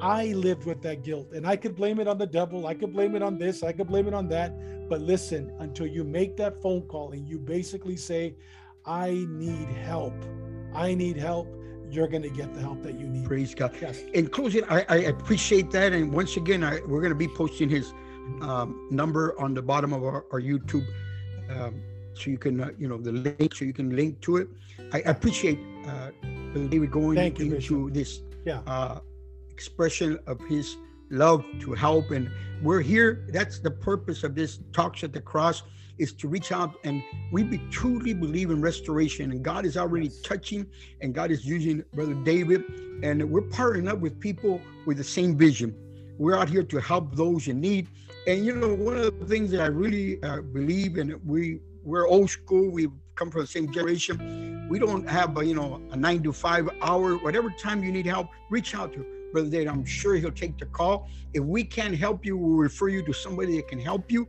[0.00, 2.66] I lived with that guilt, and I could blame it on the devil.
[2.66, 3.62] I could blame it on this.
[3.62, 4.88] I could blame it on that.
[4.88, 8.34] But listen, until you make that phone call and you basically say,
[8.86, 10.14] I need help,
[10.74, 11.48] I need help,
[11.90, 13.26] you're going to get the help that you need.
[13.26, 13.76] Praise God.
[13.80, 14.00] Yes.
[14.14, 15.92] In closing, I, I appreciate that.
[15.92, 17.92] And once again, I, we're going to be posting his
[18.42, 20.86] um, number on the bottom of our, our YouTube
[21.50, 21.82] um,
[22.14, 24.48] so you can, uh, you know, the link so you can link to it.
[24.92, 26.10] I, appreciate uh,
[26.68, 28.60] David going Thank into this Yeah.
[28.66, 29.00] uh,
[29.50, 30.76] expression of his
[31.10, 32.30] love to help, and
[32.62, 33.26] we're here.
[33.32, 35.62] That's the purpose of this talks at the cross
[35.98, 40.06] is to reach out and we be, truly believe in restoration and god is already
[40.06, 40.20] Yes.
[40.22, 40.64] touching
[41.02, 42.64] and god is using brother david
[43.02, 45.74] and we're partnering up with people with the same vision
[46.20, 47.88] we're out here to help those in need.
[48.26, 52.06] And you know one of the things that i really uh, believe in we we're
[52.06, 52.70] old school.
[52.70, 54.68] We come from the same generation.
[54.68, 58.04] We don't have a, you know a nine to five hour whatever time you need
[58.04, 59.00] help reach out to
[59.32, 61.08] brother david i'm sure he'll take the call.
[61.32, 64.28] If we can't help you we'll refer you to somebody that can help you.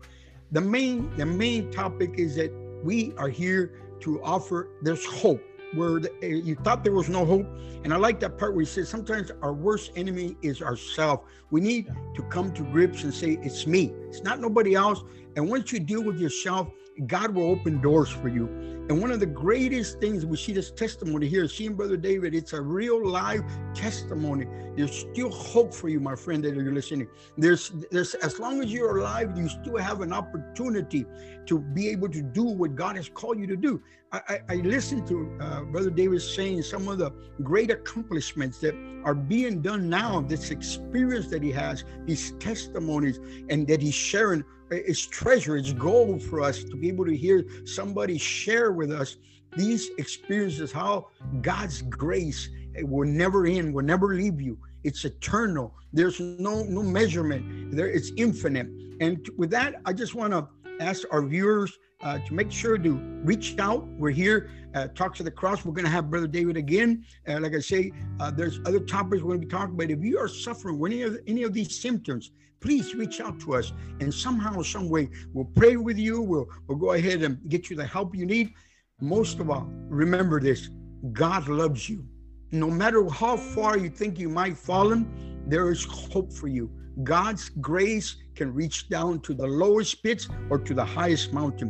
[0.54, 2.52] The main the main topic is that
[2.84, 3.64] we are here
[4.00, 5.44] to offer there's hope
[5.74, 7.48] where eh, you thought there was no hope.
[7.84, 11.62] And i like that part where he says sometimes our worst enemy is ourselves we
[11.62, 13.92] need to come to grips and say it's me.
[14.08, 15.04] It's not nobody else
[15.36, 16.68] and once you deal with yourself
[17.08, 18.48] god will open doors for you.
[18.90, 22.54] And one of the greatest things we see this testimony here seeing brother david it's
[22.54, 24.46] a real live testimony.
[24.76, 27.08] There's still hope for you my friend that you're listening.
[27.38, 31.06] There's there's as long as you're alive you still have an opportunity
[31.46, 33.82] to be able to do what god has called you to do.
[34.12, 37.12] I i, I listened to uh, brother david saying some of the
[37.42, 38.76] great accomplishments that
[39.06, 43.20] are being done now this experience that he has these testimonies
[43.50, 47.46] and that he's sharing is treasure it's gold for us to be able to hear
[47.66, 49.18] somebody share with us
[49.58, 51.08] these experiences how
[51.42, 52.50] god's grace
[52.80, 54.58] will never end will never leave you.
[54.84, 55.76] It's eternal.
[55.94, 57.76] There's no no measurement.
[57.76, 58.68] There it's infinite.
[59.00, 60.48] And with that i just want to
[60.80, 62.92] ask our viewers uh, to make sure to
[63.24, 63.86] reach out.
[64.00, 65.66] We're here uh, talks of the cross.
[65.66, 67.06] We're going to have brother david again.
[67.28, 70.04] Uh, like i say uh, there's other topics we're going to be talking about if
[70.04, 73.74] you are suffering with any of any of these symptoms please reach out to us
[74.00, 76.22] and somehow some way we'll pray with you.
[76.22, 78.54] We'll we'll go ahead and get you the help you need.
[79.02, 80.70] Most of all remember this
[81.12, 82.06] god loves you.
[82.52, 85.00] No matter how far you think you might fallen
[85.48, 86.70] there is hope for you.
[87.04, 91.70] God's grace can reach down to the lowest pits or to the highest mountain.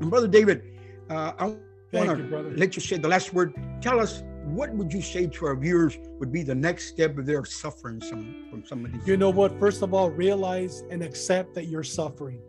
[0.00, 0.62] And brother david
[1.10, 1.56] uh, i
[1.90, 2.54] Thank you, brother.
[2.56, 5.98] let you say the last word tell us what would you say to our viewers
[6.18, 9.30] would be the next step if they're suffering some from some of these You know
[9.30, 9.58] what?
[9.58, 12.40] First of all, realize and accept that you're suffering.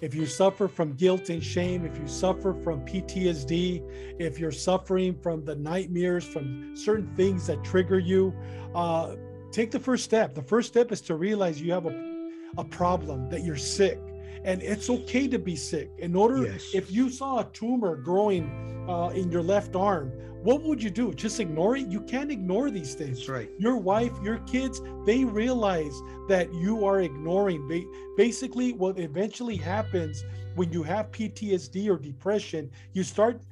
[0.00, 5.18] If you suffer from guilt and shame, if you suffer from PTSD, if you're suffering
[5.20, 8.34] from the nightmares, from certain things that trigger you,
[8.74, 9.16] uh,
[9.52, 10.34] take the first step.
[10.34, 14.00] The first step is to realize you have a, a problem, that you're sick.
[14.44, 15.90] And it's okay to be sick.
[15.98, 16.70] In order, Yes.
[16.74, 18.44] if you saw a tumor growing
[18.88, 20.10] uh, in your left arm,
[20.42, 21.12] what would you do?
[21.12, 21.88] Just ignore it?
[21.88, 25.92] You can't ignore these things that's right your wife, your kids, they realize
[26.28, 27.68] that you are ignoring.
[27.68, 27.84] Ba-
[28.16, 30.24] Basically, what eventually happens
[30.54, 33.42] when you have PTSD or depression, you start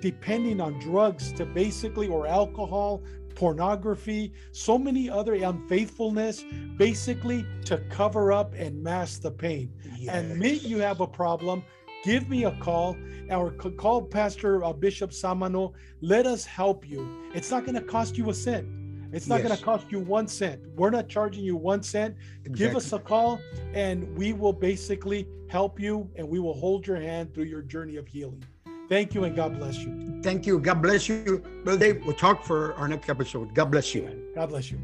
[0.00, 3.02] depending on drugs to basically, or alcohol,
[3.38, 6.44] pornography, so many other unfaithfulness,
[6.76, 9.72] basically to cover up and mask the pain.
[10.08, 11.62] Admit you have a problem.
[12.02, 12.96] Give me a call
[13.30, 15.72] or call Pastor uh, Bishop Samano.
[16.00, 17.30] Let us help you.
[17.32, 18.66] It's not going to cost you a cent.
[19.12, 20.60] It's not going to cost you one cent.
[20.74, 22.16] We're not charging you one cent.
[22.52, 23.40] Give us a call
[23.72, 27.96] and we will basically help you and we will hold your hand through your journey
[27.96, 28.42] of healing.
[28.88, 30.20] Thank you and God bless you.
[30.22, 30.58] Thank you.
[30.58, 31.42] God bless you.
[31.64, 33.54] Brother Dave, we'll talk for our next episode.
[33.54, 34.10] God bless you.
[34.34, 34.78] God bless you.